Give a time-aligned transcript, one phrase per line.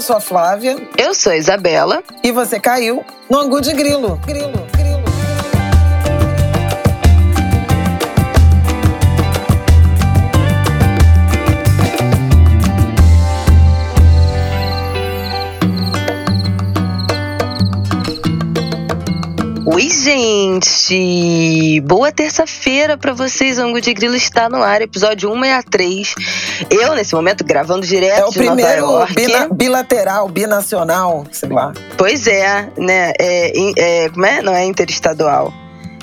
[0.00, 0.76] eu sou a Flávia.
[0.96, 2.02] Eu sou a Isabela.
[2.24, 4.18] E você caiu no Angu de Grilo.
[4.26, 4.69] Grilo.
[19.80, 21.80] Oi, gente!
[21.86, 23.58] Boa terça-feira para vocês.
[23.58, 26.14] O Angu de Grilo está no ar, episódio 163.
[26.68, 31.72] Eu, nesse momento, gravando direto É o de Nova primeiro bina- bilateral, binacional, sei lá.
[31.96, 33.14] Pois é, né?
[33.18, 33.52] É,
[34.04, 34.42] é, como é?
[34.42, 35.50] Não é interestadual.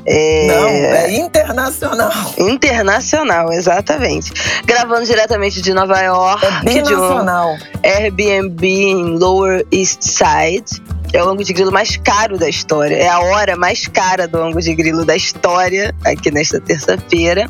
[0.07, 0.47] É...
[0.47, 2.33] Não, é internacional.
[2.35, 4.33] Internacional, exatamente.
[4.65, 7.55] Gravando diretamente de Nova York, É de um binacional.
[7.83, 10.81] Airbnb em Lower East Side.
[11.13, 12.95] É o ângulo de grilo mais caro da história.
[12.95, 17.47] É a hora mais cara do ângulo de grilo da história, aqui nesta terça-feira.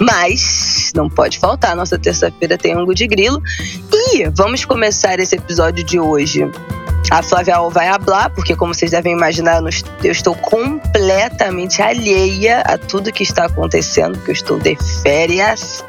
[0.00, 3.42] Mas não pode faltar, nossa terça-feira tem ângulo de grilo.
[3.92, 6.50] E vamos começar esse episódio de hoje.
[7.10, 9.62] A Flávia vai hablar, porque como vocês devem imaginar,
[10.04, 15.82] eu estou completamente alheia a tudo que está acontecendo, porque eu estou de férias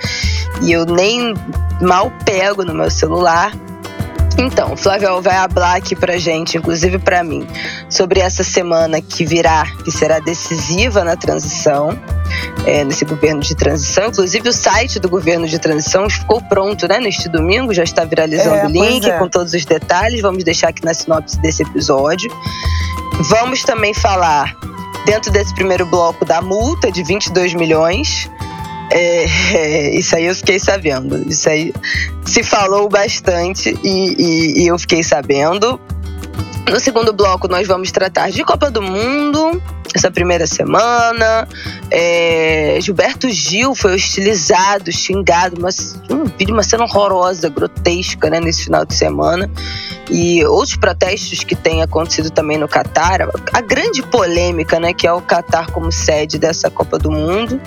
[0.62, 1.34] e eu nem
[1.82, 3.52] mal pego no meu celular.
[4.38, 7.46] Então, Flávia vai falar aqui pra gente, inclusive pra mim,
[7.90, 12.00] sobre essa semana que virá, que será decisiva na transição,
[12.66, 14.08] é, nesse governo de transição.
[14.08, 18.56] Inclusive, o site do governo de transição ficou pronto, né, neste domingo, já está viralizando
[18.56, 19.18] É, o link é.
[19.18, 20.22] com todos os detalhes.
[20.22, 22.32] Vamos deixar aqui na sinopse desse episódio.
[23.22, 24.56] Vamos também falar,
[25.06, 28.30] dentro desse primeiro bloco, da multa de 22 milhões.
[28.92, 31.30] É, é, isso aí eu fiquei sabendo.
[31.30, 31.74] Isso aí
[32.26, 35.80] se falou bastante e, e- e eu fiquei sabendo.
[36.70, 39.60] No segundo bloco, nós vamos tratar de Copa do Mundo,
[39.96, 41.48] essa primeira semana.
[41.90, 48.66] É, Gilberto Gil foi hostilizado, xingado, mas um vídeo, uma cena horrorosa, grotesca, né, nesse
[48.66, 49.50] final de semana.
[50.12, 53.28] E outros protestos que têm acontecido também no Catar.
[53.54, 57.60] A grande polêmica, né, que é o Catar como sede dessa Copa do Mundo.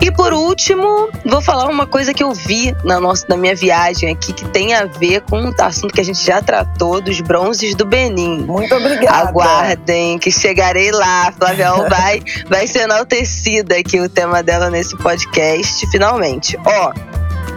[0.00, 4.10] E por último, vou falar uma coisa que eu vi na, nossa, na minha viagem
[4.10, 7.74] aqui, que tem a ver com um assunto que a gente já tratou, dos bronzes
[7.74, 8.27] do Benin.
[8.40, 9.28] Muito obrigada.
[9.28, 11.32] Aguardem, que chegarei lá.
[11.32, 16.58] Flávia vai, vai ser enaltecida aqui o tema dela nesse podcast, finalmente.
[16.64, 16.92] Ó,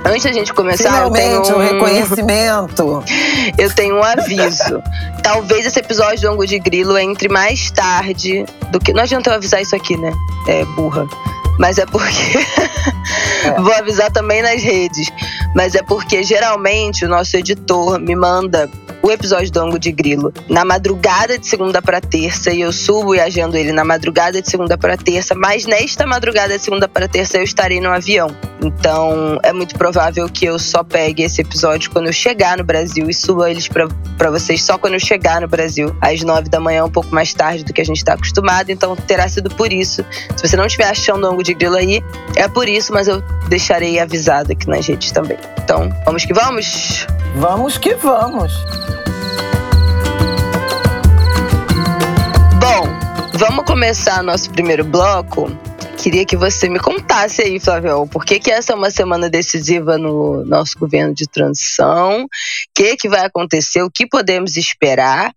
[0.05, 3.03] antes da gente começar, eu tenho Finalmente, o um, reconhecimento.
[3.57, 4.81] eu tenho um aviso.
[5.23, 8.93] Talvez esse episódio do Angu de Grilo entre mais tarde do que.
[8.93, 10.11] Não adianta eu avisar isso aqui, né?
[10.47, 11.07] É burra.
[11.59, 12.39] Mas é porque.
[13.57, 15.11] Vou avisar também nas redes.
[15.55, 18.69] Mas é porque geralmente o nosso editor me manda
[19.01, 23.15] o episódio do Angu de Grilo na madrugada de segunda para terça e eu subo
[23.15, 27.07] e agendo ele na madrugada de segunda para terça, mas nesta madrugada de segunda para
[27.07, 28.27] terça eu estarei no avião.
[28.63, 33.09] Então é muito provável que eu só pegue esse episódio quando eu chegar no Brasil
[33.09, 36.85] e suba eles para vocês só quando eu chegar no Brasil, às nove da manhã,
[36.85, 38.69] um pouco mais tarde do que a gente está acostumado.
[38.69, 40.05] Então terá sido por isso.
[40.35, 42.03] Se você não estiver achando o Angu de Grilo aí,
[42.35, 45.37] é por isso, mas eu deixarei avisado aqui nas redes também.
[45.63, 47.07] Então vamos que vamos!
[47.35, 48.53] Vamos que vamos.
[52.59, 55.49] Bom, vamos começar nosso primeiro bloco.
[55.97, 59.97] Queria que você me contasse aí, Flavio, por que, que essa é uma semana decisiva
[59.97, 62.23] no nosso governo de transição?
[62.23, 62.27] O
[62.75, 63.81] que, que vai acontecer?
[63.81, 65.31] O que podemos esperar?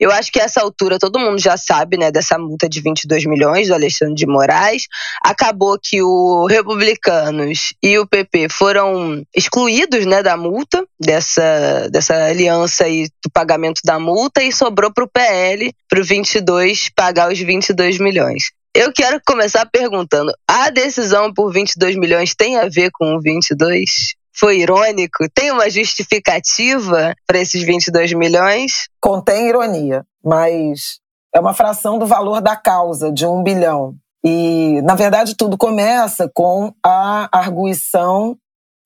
[0.00, 3.26] Eu acho que a essa altura todo mundo já sabe, né, dessa multa de 22
[3.26, 4.86] milhões do Alexandre de Moraes.
[5.22, 12.84] Acabou que o Republicanos e o PP foram excluídos, né, da multa, dessa, dessa aliança
[12.84, 17.38] aí do pagamento da multa e sobrou para o PL, para o 22 pagar os
[17.38, 18.50] 22 milhões.
[18.74, 24.14] Eu quero começar perguntando: a decisão por 22 milhões tem a ver com o 22?
[24.38, 25.28] Foi irônico?
[25.34, 28.88] Tem uma justificativa para esses 22 milhões?
[29.00, 31.00] Contém ironia, mas
[31.34, 33.94] é uma fração do valor da causa, de um bilhão.
[34.24, 38.36] E, na verdade, tudo começa com a arguição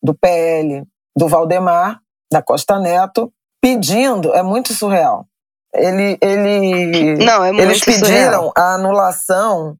[0.02, 0.84] do PL
[1.16, 5.26] do Valdemar, da Costa Neto, pedindo, é muito surreal.
[5.74, 8.52] Ele, ele, Não, é muito eles pediram surreal.
[8.56, 9.76] a anulação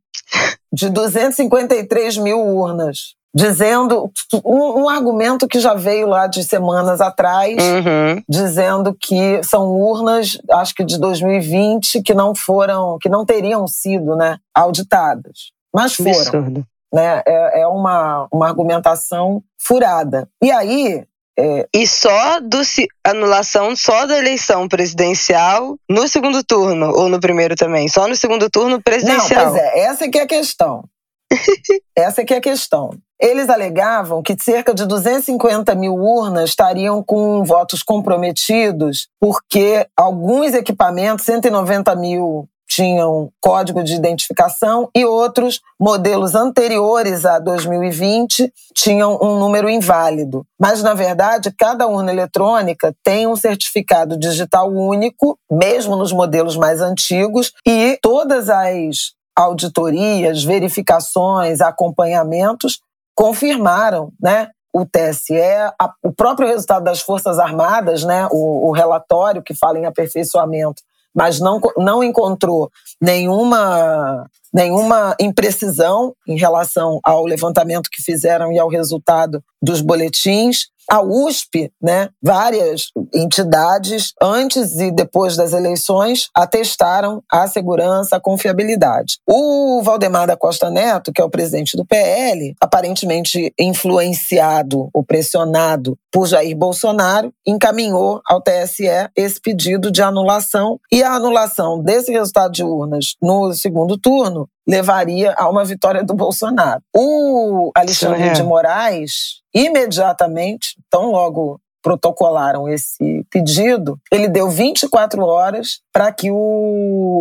[0.72, 4.10] de 253 mil urnas, dizendo
[4.44, 8.22] um, um argumento que já veio lá de semanas atrás, Uhum.
[8.28, 14.14] dizendo que são urnas, acho que de 2020, que não foram, que não teriam sido,
[14.16, 16.66] né, auditadas, mas foram Absurdo.
[16.92, 17.22] né?
[17.26, 20.28] É, é uma, uma argumentação furada.
[20.42, 21.04] E aí,
[21.38, 22.60] é, E só do
[23.02, 28.50] anulação só da eleição presidencial no segundo turno ou no primeiro também, só no segundo
[28.50, 29.50] turno não, presidencial.
[29.52, 30.84] pois é, essa é que é a questão.
[31.96, 32.90] essa é que é a questão.
[33.22, 41.24] Eles alegavam que cerca de 250 mil urnas estariam com votos comprometidos, porque alguns equipamentos,
[41.24, 49.68] 190 mil tinham código de identificação e outros modelos anteriores a 2020 tinham um número
[49.68, 50.44] inválido.
[50.58, 56.80] Mas, na verdade, cada urna eletrônica tem um certificado digital único, mesmo nos modelos mais
[56.80, 62.80] antigos, e todas as auditorias, verificações, acompanhamentos
[63.14, 65.38] confirmaram, né, o TSE,
[65.78, 70.82] a, o próprio resultado das Forças Armadas, né, o, o relatório que fala em aperfeiçoamento
[71.14, 72.70] mas não, não encontrou
[73.00, 81.00] nenhuma, nenhuma imprecisão em relação ao levantamento que fizeram e ao resultado dos boletins a
[81.02, 89.18] USP, né, várias entidades, antes e depois das eleições, atestaram a segurança, a confiabilidade.
[89.26, 95.96] O Valdemar da Costa Neto, que é o presidente do PL, aparentemente influenciado ou pressionado
[96.10, 102.52] por Jair Bolsonaro, encaminhou ao TSE esse pedido de anulação e a anulação desse resultado
[102.52, 106.80] de urnas no segundo turno levaria a uma vitória do Bolsonaro.
[106.94, 108.32] O Alexandre é.
[108.32, 116.36] de Moraes, imediatamente, tão logo protocolaram esse pedido, ele deu 24 horas para que o,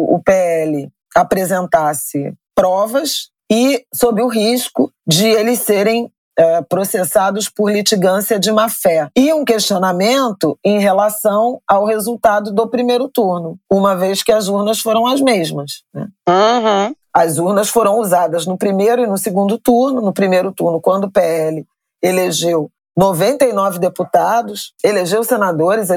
[0.09, 8.39] o PL apresentasse provas e sob o risco de eles serem é, processados por litigância
[8.39, 9.09] de má-fé.
[9.17, 14.79] E um questionamento em relação ao resultado do primeiro turno, uma vez que as urnas
[14.79, 15.83] foram as mesmas.
[15.94, 16.07] Né?
[16.29, 16.95] Uhum.
[17.13, 20.01] As urnas foram usadas no primeiro e no segundo turno.
[20.01, 21.65] No primeiro turno, quando o PL
[22.01, 25.89] elegeu 99 deputados, elegeu senadores,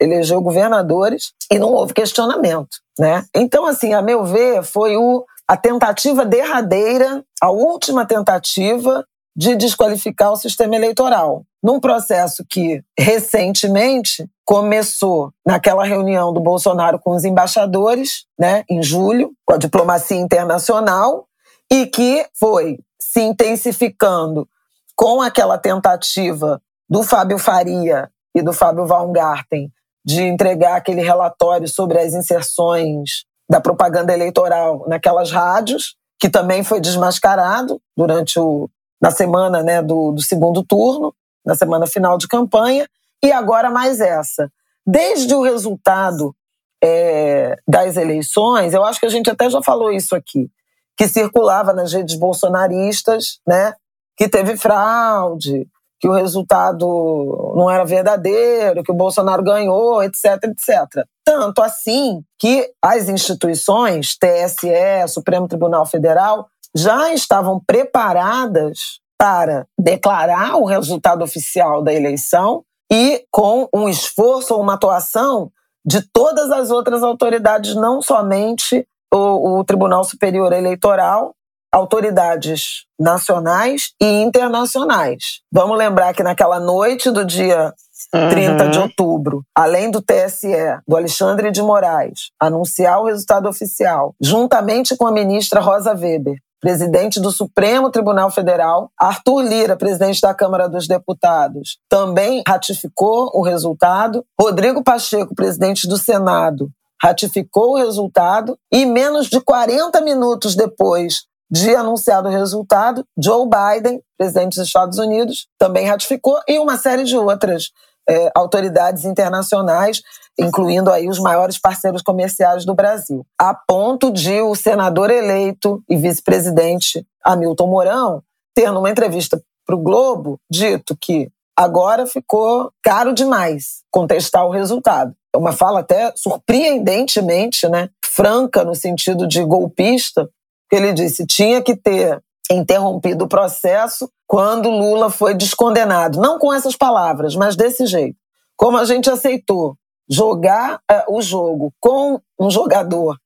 [0.00, 3.24] elegeu governadores e não houve questionamento, né?
[3.34, 9.04] Então, assim, a meu ver, foi o, a tentativa derradeira, a última tentativa
[9.34, 11.42] de desqualificar o sistema eleitoral.
[11.62, 19.32] Num processo que, recentemente, começou naquela reunião do Bolsonaro com os embaixadores, né, em julho,
[19.44, 21.26] com a diplomacia internacional,
[21.70, 24.48] e que foi se intensificando
[24.96, 29.72] com aquela tentativa do Fábio Faria e do Fábio Baumgarten
[30.04, 36.80] de entregar aquele relatório sobre as inserções da propaganda eleitoral naquelas rádios, que também foi
[36.80, 38.68] desmascarado durante o,
[39.00, 42.88] na semana né, do, do segundo turno, na semana final de campanha,
[43.22, 44.50] e agora mais essa.
[44.86, 46.34] Desde o resultado
[46.82, 50.50] é, das eleições, eu acho que a gente até já falou isso aqui,
[50.96, 53.74] que circulava nas redes bolsonaristas, né,
[54.16, 55.66] que teve fraude,
[56.00, 61.06] que o resultado não era verdadeiro, que o Bolsonaro ganhou, etc, etc.
[61.24, 70.64] Tanto assim que as instituições, TSE, Supremo Tribunal Federal, já estavam preparadas para declarar o
[70.64, 75.50] resultado oficial da eleição e com um esforço ou uma atuação
[75.84, 81.34] de todas as outras autoridades, não somente o, o Tribunal Superior Eleitoral,
[81.72, 85.40] autoridades nacionais e internacionais.
[85.50, 87.72] Vamos lembrar que naquela noite do dia
[88.10, 88.70] 30 uhum.
[88.70, 90.52] de outubro, além do TSE,
[90.86, 97.20] do Alexandre de Moraes, anunciar o resultado oficial, juntamente com a ministra Rosa Weber, presidente
[97.20, 104.24] do Supremo Tribunal Federal, Arthur Lira, presidente da Câmara dos Deputados, também ratificou o resultado.
[104.40, 106.70] Rodrigo Pacheco, presidente do Senado,
[107.02, 114.00] ratificou o resultado e menos de 40 minutos depois de anunciado o resultado, Joe Biden,
[114.16, 117.70] presidente dos Estados Unidos, também ratificou e uma série de outras
[118.08, 120.02] é, autoridades internacionais
[120.38, 125.96] incluindo aí os maiores parceiros comerciais do Brasil, a ponto de o senador eleito e
[125.96, 128.22] vice-presidente Hamilton Mourão
[128.54, 135.14] ter numa entrevista para o Globo dito que agora ficou caro demais contestar o resultado.
[135.34, 140.28] É uma fala até surpreendentemente, né, franca no sentido de golpista,
[140.70, 146.20] ele disse tinha que ter interrompido o processo quando Lula foi descondenado.
[146.20, 148.16] Não com essas palavras, mas desse jeito.
[148.56, 149.76] Como a gente aceitou
[150.08, 153.16] jogar uh, o jogo com um jogador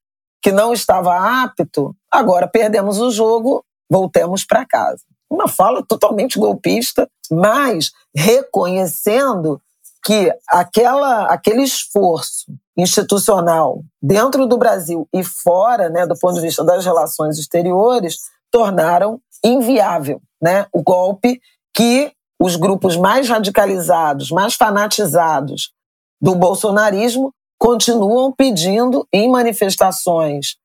[0.42, 5.02] que não estava apto, agora perdemos o jogo, voltemos para casa.
[5.28, 9.60] Uma fala totalmente golpista, mas reconhecendo
[10.04, 12.46] que aquela, aquele esforço
[12.76, 18.18] institucional dentro do Brasil e fora, né, do ponto de vista das relações exteriores,
[18.56, 21.38] tornaram inviável né, o golpe
[21.74, 22.10] que
[22.40, 25.74] os grupos mais radicalizados, mais fanatizados
[26.18, 30.56] do bolsonarismo continuam pedindo em manifestações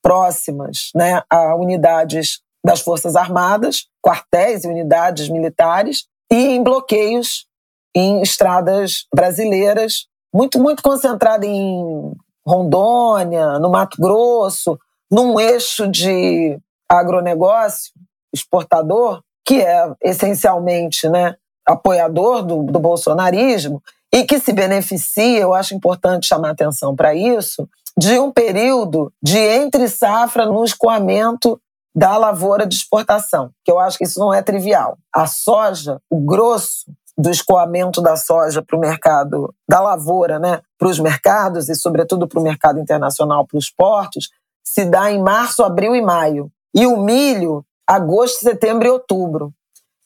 [0.00, 7.46] próximas né, a unidades das Forças Armadas, quartéis e unidades militares, e em bloqueios
[7.96, 12.12] em estradas brasileiras, muito, muito concentrada em
[12.46, 14.78] Rondônia, no Mato Grosso,
[15.10, 16.56] num eixo de
[16.90, 17.92] agronegócio
[18.32, 23.82] exportador, que é essencialmente né, apoiador do, do bolsonarismo
[24.12, 29.38] e que se beneficia, eu acho importante chamar atenção para isso, de um período de
[29.38, 31.60] entre safra no escoamento
[31.94, 34.96] da lavoura de exportação, que eu acho que isso não é trivial.
[35.12, 36.86] A soja, o grosso
[37.18, 42.26] do escoamento da soja para o mercado da lavoura, né, para os mercados e sobretudo
[42.26, 44.30] para o mercado internacional, para os portos,
[44.64, 46.50] se dá em março, abril e maio.
[46.74, 49.52] E o milho, agosto, setembro e outubro.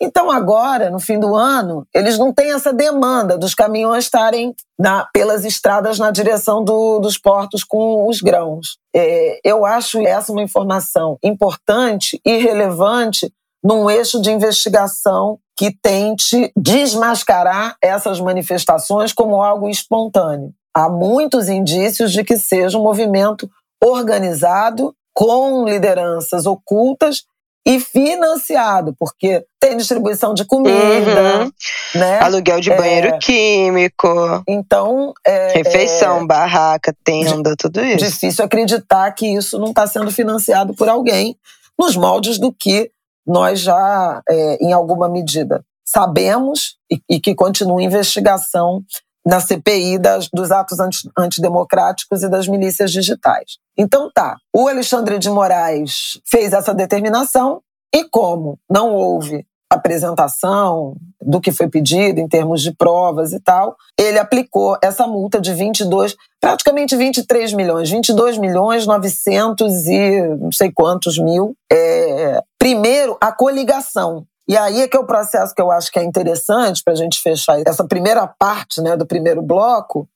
[0.01, 5.09] Então, agora, no fim do ano, eles não têm essa demanda dos caminhões estarem na,
[5.13, 8.77] pelas estradas na direção do, dos portos com os grãos.
[8.95, 16.53] É, eu acho essa uma informação importante e relevante num eixo de investigação que tente
[16.57, 20.53] desmascarar essas manifestações como algo espontâneo.
[20.75, 23.49] Há muitos indícios de que seja um movimento
[23.83, 27.23] organizado com lideranças ocultas
[27.67, 31.51] e financiado, porque tem distribuição de comida, uhum.
[31.95, 32.19] né?
[32.19, 34.07] Aluguel de banheiro é, químico.
[34.47, 38.05] Então, é, refeição, é, barraca, tenda, tudo isso.
[38.05, 41.37] Difícil acreditar que isso não está sendo financiado por alguém
[41.79, 42.91] nos moldes do que
[43.27, 48.83] nós já, é, em alguma medida, sabemos e, e que continua investigação
[49.27, 53.59] na CPI das, dos atos anti, antidemocráticos e das milícias digitais.
[53.77, 57.61] Então tá, o Alexandre de Moraes fez essa determinação
[57.95, 63.77] e como não houve apresentação do que foi pedido em termos de provas e tal,
[63.99, 70.71] ele aplicou essa multa de 22, praticamente 23 milhões, 22 milhões 900 e não sei
[70.73, 71.57] quantos mil.
[71.73, 75.99] É, primeiro, a coligação, e aí é que é o processo que eu acho que
[75.99, 80.09] é interessante para a gente fechar essa primeira parte né, do primeiro bloco,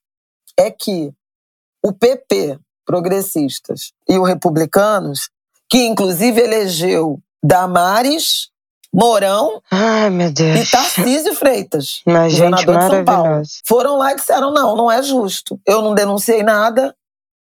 [0.56, 1.12] é que
[1.84, 5.30] o PP, progressistas, e o Republicanos,
[5.70, 8.50] que inclusive elegeu Damares,
[8.92, 13.42] Mourão Ai, e Tarcísio Freitas, Mas, governador de São Paulo.
[13.66, 15.60] Foram lá e disseram: não, não é justo.
[15.66, 16.94] Eu não denunciei nada,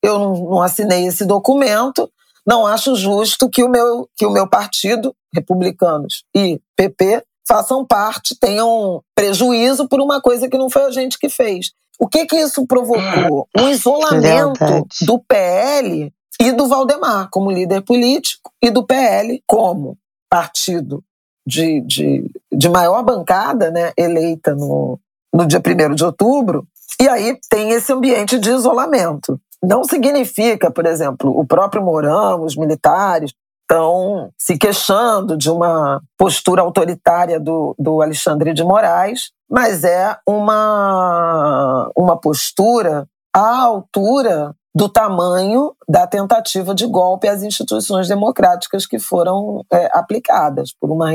[0.03, 2.11] eu não, não assinei esse documento,
[2.45, 8.37] não acho justo que o meu, que o meu partido, republicanos e PP, façam parte,
[8.39, 11.71] tenham prejuízo por uma coisa que não foi a gente que fez.
[11.99, 13.47] O que que isso provocou?
[13.57, 19.97] Um isolamento do PL e do Valdemar como líder político e do PL como
[20.29, 21.03] partido
[21.47, 24.99] de, de, de maior bancada né, eleita no,
[25.33, 26.67] no dia 1 de outubro.
[26.99, 29.39] E aí tem esse ambiente de isolamento.
[29.63, 33.31] Não significa, por exemplo, o próprio Mourão, os militares,
[33.61, 41.89] estão se queixando de uma postura autoritária do, do Alexandre de Moraes, mas é uma,
[41.97, 49.63] uma postura à altura do tamanho da tentativa de golpe às instituições democráticas que foram
[49.71, 51.11] é, aplicadas por uma,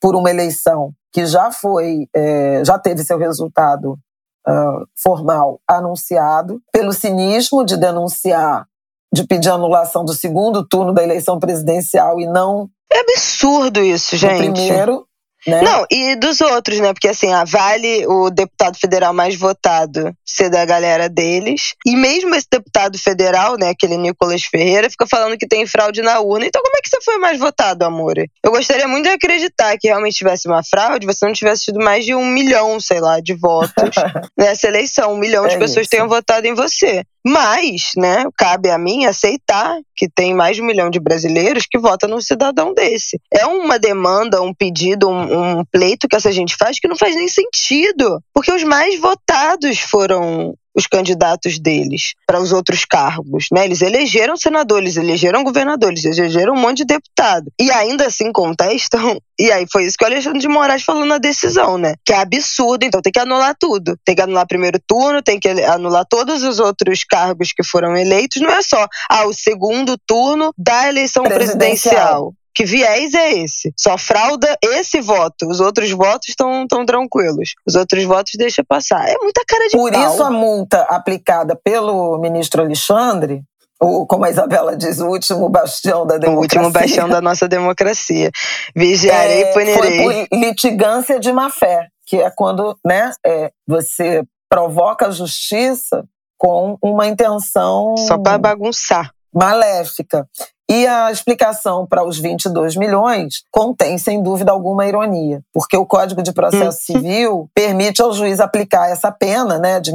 [0.00, 3.98] por uma eleição que já foi, é, já teve seu resultado
[4.46, 8.66] uh, formal anunciado, pelo cinismo de denunciar,
[9.12, 12.68] de pedir anulação do segundo turno da eleição presidencial e não.
[12.92, 14.52] É absurdo isso, gente.
[14.52, 15.06] primeiro,
[15.46, 15.62] né?
[15.62, 16.92] Não, e dos outros, né?
[16.92, 21.74] Porque assim, a Vale, o deputado federal mais votado, ser da galera deles.
[21.86, 26.20] E mesmo esse deputado federal, né, aquele Nicolas Ferreira, fica falando que tem fraude na
[26.20, 26.46] urna.
[26.46, 28.14] Então, como é que você foi mais votado, amor?
[28.18, 32.04] Eu gostaria muito de acreditar que realmente tivesse uma fraude, você não tivesse tido mais
[32.04, 33.72] de um milhão, sei lá, de votos
[34.36, 35.12] nessa eleição.
[35.12, 35.90] Um milhão é de pessoas isso.
[35.90, 37.04] tenham votado em você.
[37.24, 41.78] Mas, né, cabe a mim aceitar que tem mais de um milhão de brasileiros que
[41.78, 43.20] votam num cidadão desse.
[43.32, 47.14] É uma demanda, um pedido, um, um pleito que essa gente faz que não faz
[47.16, 48.22] nem sentido.
[48.32, 53.64] Porque os mais votados foram os candidatos deles para os outros cargos, né?
[53.64, 57.50] Eles elegeram senadores, elegeram governadores, elegeram um monte de deputado.
[57.60, 59.18] E ainda assim contestam.
[59.40, 61.94] E aí foi isso que o Alexandre de Moraes falou na decisão, né?
[62.04, 63.96] Que é absurdo, então tem que anular tudo.
[64.04, 68.42] Tem que anular primeiro turno, tem que anular todos os outros cargos que foram eleitos.
[68.42, 71.54] Não é só ah, o segundo turno da eleição presidencial.
[71.54, 72.34] presidencial.
[72.58, 73.72] Que viés é esse?
[73.76, 75.48] Só frauda esse voto.
[75.48, 77.54] Os outros votos estão tão tranquilos.
[77.64, 79.08] Os outros votos deixa passar.
[79.08, 80.12] É muita cara de Por pau.
[80.12, 83.44] isso a multa aplicada pelo ministro Alexandre
[83.80, 86.36] o, como a Isabela diz, o último bastião da democracia.
[86.36, 88.32] O último bastião da nossa democracia.
[88.74, 90.02] Vigiarei é, e punirei.
[90.02, 96.04] Foi por litigância de má fé, que é quando né, é, você provoca a justiça
[96.36, 97.96] com uma intenção.
[97.98, 99.12] Só para bagunçar.
[99.32, 100.26] Maléfica.
[100.70, 106.22] E a explicação para os 22 milhões contém, sem dúvida alguma, ironia, porque o Código
[106.22, 106.92] de Processo hum.
[106.92, 109.92] Civil permite ao juiz aplicar essa pena né, de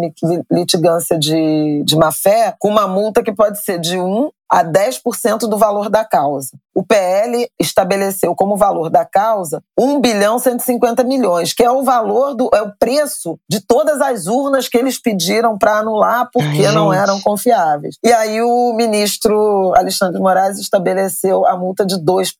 [0.51, 5.57] litigância de, de má-fé com uma multa que pode ser de 1 a 10% do
[5.57, 6.51] valor da causa.
[6.75, 12.35] O PL estabeleceu como valor da causa 1 bilhão 150 milhões, que é o valor
[12.35, 16.71] do é o preço de todas as urnas que eles pediram para anular porque Ai,
[16.71, 17.95] não eram confiáveis.
[18.03, 22.31] E aí o ministro Alexandre Moraes estabeleceu a multa de 2%,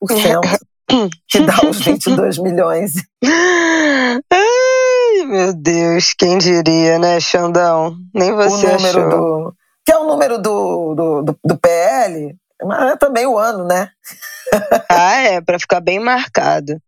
[1.26, 2.92] que dá os 22 milhões.
[4.32, 7.96] Ai, meu Deus, quem diria, né, Xandão?
[8.14, 9.10] Nem você o número achou.
[9.10, 13.64] Do, que é o número do, do, do, do PL, mas é também o ano,
[13.64, 13.90] né?
[14.90, 16.80] ah, é, para ficar bem marcado.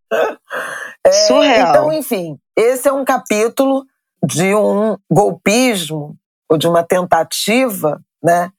[1.05, 1.71] É, Surreal.
[1.71, 3.85] Então, enfim, esse é um capítulo
[4.25, 6.17] de um golpismo
[6.49, 8.51] ou de uma tentativa né,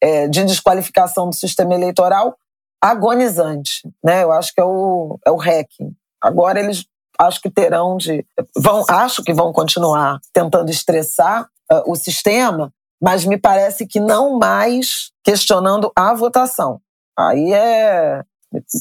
[0.00, 2.36] é, de desqualificação do sistema eleitoral
[2.82, 3.82] agonizante.
[4.02, 4.22] Né?
[4.22, 5.94] Eu acho que é o, é o hacking.
[6.22, 6.86] Agora eles
[7.18, 8.24] acho que terão de.
[8.56, 14.38] vão Acho que vão continuar tentando estressar uh, o sistema, mas me parece que não
[14.38, 16.80] mais questionando a votação.
[17.18, 18.22] Aí é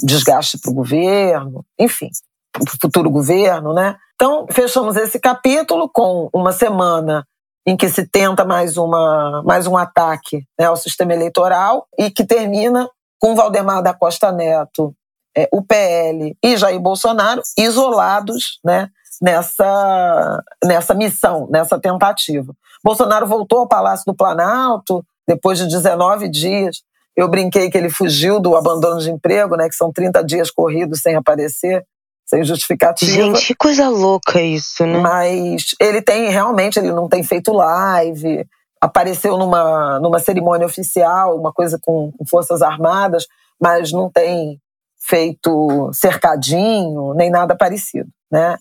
[0.04, 2.10] desgaste para o governo, enfim,
[2.52, 3.96] para o futuro governo, né?
[4.16, 7.26] Então, fechamos esse capítulo com uma semana
[7.66, 12.26] em que se tenta mais, uma, mais um ataque né, ao sistema eleitoral e que
[12.26, 14.94] termina com Valdemar da Costa Neto,
[15.38, 18.90] é, o PL e Jair Bolsonaro isolados né,
[19.22, 22.54] nessa, nessa missão, nessa tentativa.
[22.84, 26.82] Bolsonaro voltou ao Palácio do Planalto depois de 19 dias.
[27.16, 31.02] Eu brinquei que ele fugiu do abandono de emprego, né, que são 30 dias corridos
[31.02, 31.86] sem aparecer,
[32.26, 33.12] sem justificativa.
[33.12, 35.00] Gente, que coisa louca isso, né?
[35.00, 38.46] Mas ele tem, realmente, ele não tem feito live,
[38.80, 43.28] apareceu numa, numa cerimônia oficial, uma coisa com, com Forças Armadas,
[43.60, 44.60] mas não tem
[45.00, 48.10] feito cercadinho, nem nada parecido.
[48.32, 48.58] Né?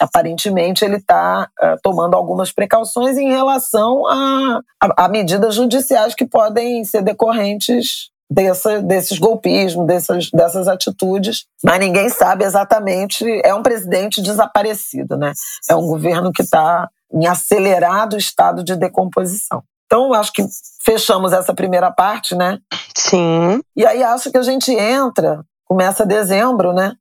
[0.00, 6.14] Aparentemente, ele está uh, eh, tomando algumas precauções em relação a, a, a, medidas judiciais
[6.14, 13.24] que podem ser decorrentes dessa, desses golpismos, dessas, dessas atitudes, mas ninguém sabe exatamente.
[13.42, 15.32] É um presidente desaparecido, né?
[15.70, 19.62] é um governo que está em acelerado estado de decomposição.
[19.86, 20.44] Então, acho que
[20.84, 22.58] fechamos essa primeira parte, né?
[22.94, 23.60] Sim.
[23.76, 26.96] E aí acho que a gente entra, começa dezembro, né?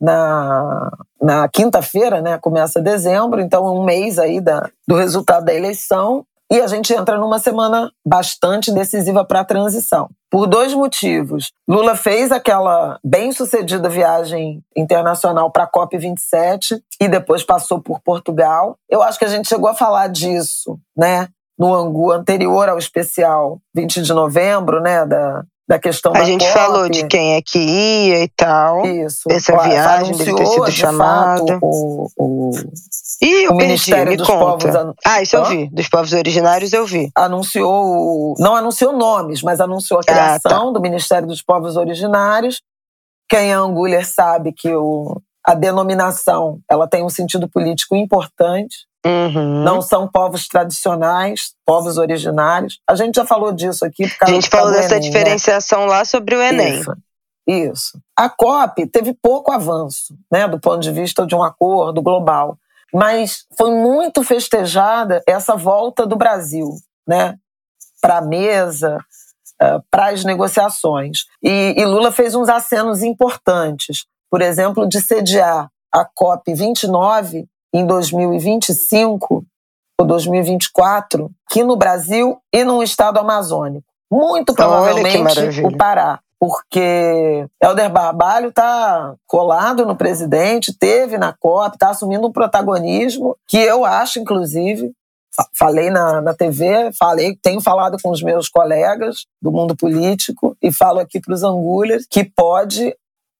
[0.00, 0.90] na,
[1.20, 2.38] na quinta-feira, né?
[2.38, 6.24] Começa dezembro, então um mês aí da, do resultado da eleição.
[6.48, 10.08] E a gente entra numa semana bastante decisiva para a transição.
[10.30, 11.50] Por dois motivos.
[11.66, 18.76] Lula fez aquela bem-sucedida viagem internacional para a COP27 e depois passou por Portugal.
[18.88, 21.28] Eu acho que a gente chegou a falar disso, né?
[21.58, 25.04] No Angu anterior ao especial 20 de novembro, né?
[25.04, 26.52] Da, da questão a da gente COP.
[26.52, 28.86] falou de quem é que ia e tal.
[28.86, 29.28] Isso.
[29.30, 31.58] Essa viagem deve ter sido chamada.
[31.60, 32.50] O, o,
[33.20, 34.72] Ih, eu o perdi, Ministério me dos conta.
[34.72, 34.94] Povos.
[35.04, 35.40] Ah, isso Hã?
[35.40, 35.68] eu vi.
[35.70, 37.10] Dos povos originários eu vi.
[37.16, 40.70] Anunciou, não anunciou nomes, mas anunciou a criação ah, tá.
[40.70, 42.62] do Ministério dos Povos Originários.
[43.28, 48.85] Quem é Anguler sabe que o, a denominação ela tem um sentido político importante.
[49.06, 49.62] Uhum.
[49.62, 52.80] Não são povos tradicionais, povos originários.
[52.88, 54.04] A gente já falou disso aqui.
[54.20, 55.16] a gente falou dessa Enem, né?
[55.16, 55.86] diferenciação né?
[55.86, 56.80] lá sobre o Enem.
[56.80, 56.92] Isso.
[57.46, 58.00] Isso.
[58.16, 62.58] A COP teve pouco avanço, né, do ponto de vista de um acordo global,
[62.92, 66.70] mas foi muito festejada essa volta do Brasil,
[67.06, 67.38] né,
[68.00, 68.98] para a mesa,
[69.62, 71.26] uh, para as negociações.
[71.40, 77.86] E, e Lula fez uns acenos importantes, por exemplo, de sediar a COP 29 em
[77.86, 79.44] 2025
[79.98, 83.86] ou 2024 aqui no Brasil e no estado amazônico.
[84.10, 91.90] Muito provavelmente o Pará, porque Helder Barbalho está colado no presidente, teve na COP, está
[91.90, 94.92] assumindo um protagonismo que eu acho, inclusive,
[95.58, 100.70] falei na, na TV, falei, tenho falado com os meus colegas do mundo político e
[100.70, 102.94] falo aqui para os angulhas que pode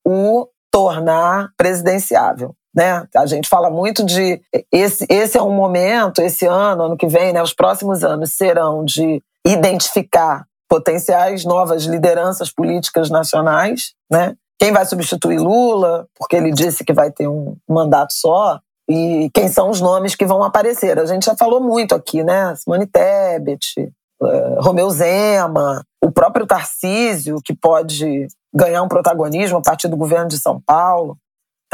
[0.05, 2.55] o tornar presidenciável.
[2.77, 3.07] Né?
[3.17, 7.33] A gente fala muito de esse, esse é um momento, esse ano, ano que vem,
[7.33, 7.43] né?
[7.43, 14.35] os próximos anos serão de identificar potenciais novas lideranças políticas nacionais, né?
[14.59, 18.59] Quem vai substituir Lula, porque ele disse que vai ter um mandato só,
[18.89, 20.99] e quem são os nomes que vão aparecer.
[20.99, 22.55] A gente já falou muito aqui, né?
[22.57, 29.89] Simone Tebet, uh, Romeu Zema, o próprio Tarcísio, que pode ganhar um protagonismo a partir
[29.89, 31.19] do governo de São Paulo.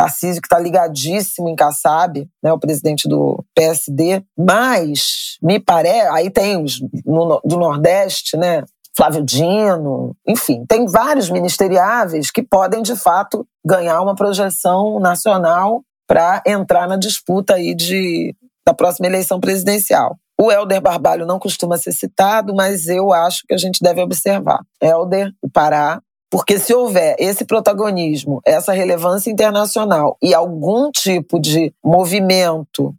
[0.03, 6.29] Tarcísio, que está ligadíssimo em Kassab, né, o presidente do PSD, mas me parece, aí
[6.29, 8.65] tem os no, do Nordeste, né,
[8.97, 16.43] Flávio Dino, enfim, tem vários ministeriáveis que podem, de fato, ganhar uma projeção nacional para
[16.47, 18.35] entrar na disputa aí de,
[18.67, 20.17] da próxima eleição presidencial.
[20.39, 24.61] O Helder Barbalho não costuma ser citado, mas eu acho que a gente deve observar.
[24.81, 26.03] Helder, o Pará,
[26.33, 32.95] porque se houver esse protagonismo, essa relevância internacional e algum tipo de movimento,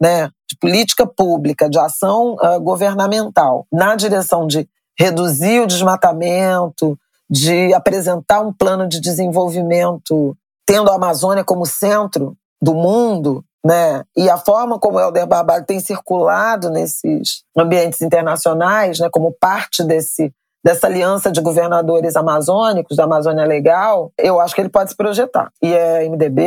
[0.00, 6.96] né, de política pública, de ação uh, governamental na direção de reduzir o desmatamento,
[7.28, 14.04] de apresentar um plano de desenvolvimento tendo a Amazônia como centro do mundo, né?
[14.16, 19.82] E a forma como o Helder Barbalho tem circulado nesses ambientes internacionais, né, como parte
[19.82, 20.32] desse
[20.66, 25.52] dessa aliança de governadores amazônicos, da Amazônia Legal, eu acho que ele pode se projetar.
[25.62, 26.42] E é MDB,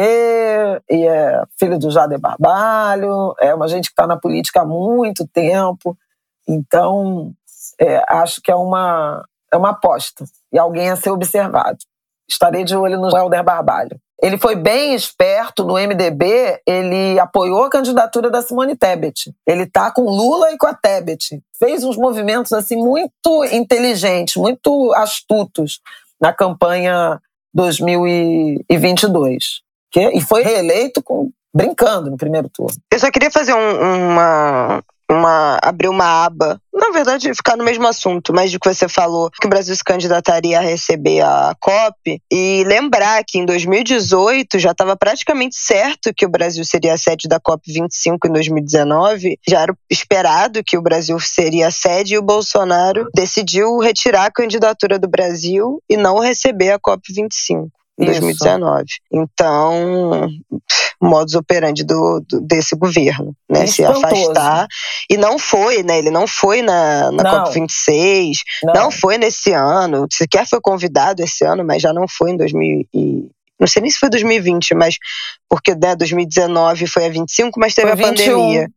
[0.90, 5.26] e é filho do Jader Barbalho, é uma gente que está na política há muito
[5.26, 5.98] tempo.
[6.46, 7.32] Então,
[7.80, 11.78] é, acho que é uma, é uma aposta e alguém a ser observado.
[12.30, 13.98] Estarei de olho no Helder Barbalho.
[14.22, 19.34] Ele foi bem esperto no MDB, ele apoiou a candidatura da Simone Tebet.
[19.48, 21.42] Ele tá com Lula e com a Tebet.
[21.58, 25.80] Fez uns movimentos assim muito inteligentes, muito astutos
[26.20, 27.22] na campanha
[27.54, 29.62] 2022.
[29.90, 32.76] Que, e foi reeleito com, brincando no primeiro turno.
[32.92, 37.88] Eu só queria fazer um, uma, uma abrir uma aba, na verdade ficar no mesmo
[37.88, 42.22] assunto, mas de que você falou que o Brasil se candidataria a receber a COP
[42.32, 47.28] e lembrar que em 2018 já estava praticamente certo que o Brasil seria a sede
[47.28, 52.18] da COP 25 em 2019, já era esperado que o Brasil seria a sede e
[52.18, 58.06] o Bolsonaro decidiu retirar a candidatura do Brasil e não receber a COP 25 em
[58.06, 58.86] 2019.
[59.12, 60.30] Então,
[61.02, 63.66] modus operandi do, do desse governo, né?
[63.68, 64.68] Se afastar.
[65.10, 65.98] E não foi, né?
[65.98, 68.74] Ele não foi na, na COP26, não.
[68.74, 72.88] não foi nesse ano, sequer foi convidado esse ano, mas já não foi em 2000
[72.94, 74.96] e, não sei nem se foi 2020, mas
[75.50, 78.34] porque né, 2019 foi a 25, mas teve foi a 21.
[78.34, 78.70] pandemia.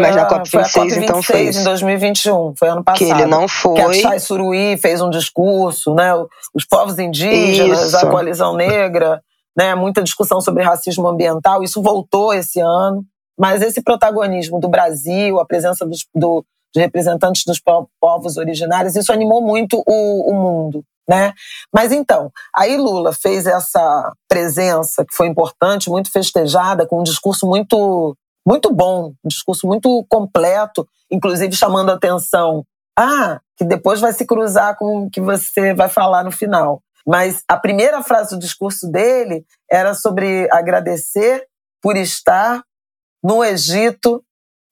[0.00, 2.98] Mas na COP26, então foi em 2021, foi ano passado.
[2.98, 3.74] Que ele não foi.
[3.74, 6.12] Que a Chay Suruí fez um discurso, né?
[6.54, 7.96] Os povos indígenas, isso.
[7.98, 9.22] a coalizão negra,
[9.56, 9.74] né?
[9.74, 11.62] Muita discussão sobre racismo ambiental.
[11.62, 13.04] Isso voltou esse ano.
[13.38, 17.58] Mas esse protagonismo do Brasil, a presença dos, do, de representantes dos
[17.98, 20.84] povos originários, isso animou muito o, o mundo.
[21.08, 21.32] Né?
[21.74, 27.48] Mas então, aí Lula fez essa presença que foi importante, muito festejada, com um discurso
[27.48, 32.64] muito muito bom, um discurso muito completo, inclusive chamando a atenção.
[32.98, 36.82] Ah, que depois vai se cruzar com o que você vai falar no final.
[37.06, 41.46] Mas a primeira frase do discurso dele era sobre agradecer
[41.82, 42.62] por estar
[43.22, 44.24] no Egito,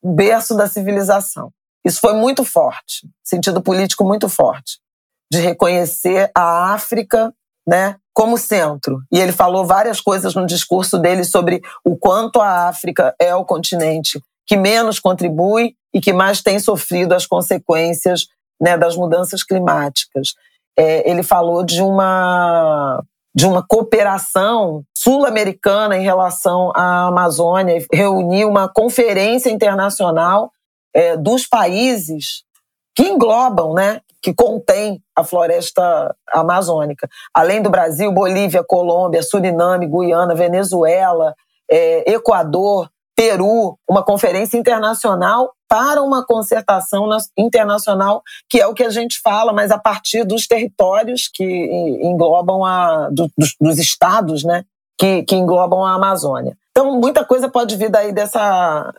[0.02, 1.52] berço da civilização.
[1.84, 4.78] Isso foi muito forte, sentido político muito forte,
[5.32, 7.34] de reconhecer a África
[7.68, 9.02] né, como centro.
[9.12, 13.44] E ele falou várias coisas no discurso dele sobre o quanto a África é o
[13.44, 18.26] continente que menos contribui e que mais tem sofrido as consequências
[18.58, 20.32] né, das mudanças climáticas.
[20.78, 23.04] É, ele falou de uma
[23.34, 30.50] de uma cooperação sul-americana em relação à Amazônia, reuniu uma conferência internacional
[30.92, 32.42] é, dos países
[32.96, 37.08] que englobam, né, que contém a floresta amazônica.
[37.32, 41.34] Além do Brasil, Bolívia, Colômbia, Suriname, Guiana, Venezuela,
[41.70, 48.90] é, Equador, Peru, uma conferência internacional para uma concertação internacional, que é o que a
[48.90, 51.44] gente fala, mas a partir dos territórios que
[52.02, 53.10] englobam a.
[53.10, 54.64] dos, dos estados, né?
[54.96, 56.56] Que, que englobam a Amazônia.
[56.70, 58.92] Então, muita coisa pode vir daí dessa,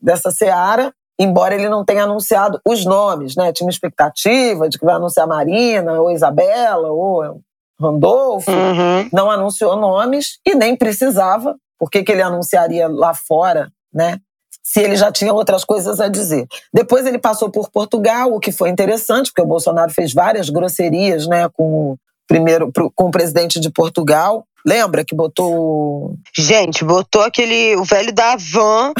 [0.00, 3.52] dessa seara, embora ele não tenha anunciado os nomes, né?
[3.52, 7.40] Tinha uma expectativa de que vai anunciar Marina, ou Isabela, ou
[7.80, 8.50] Randolfo.
[8.50, 9.08] Uhum.
[9.12, 11.56] Não anunciou nomes e nem precisava.
[11.78, 14.18] Por que, que ele anunciaria lá fora, né?
[14.62, 16.46] Se ele já tinha outras coisas a dizer.
[16.72, 21.26] Depois ele passou por Portugal, o que foi interessante, porque o Bolsonaro fez várias grosserias,
[21.26, 24.46] né, com o primeiro com o presidente de Portugal.
[24.66, 26.16] Lembra que botou.
[26.34, 27.76] Gente, botou aquele.
[27.76, 28.92] o velho da van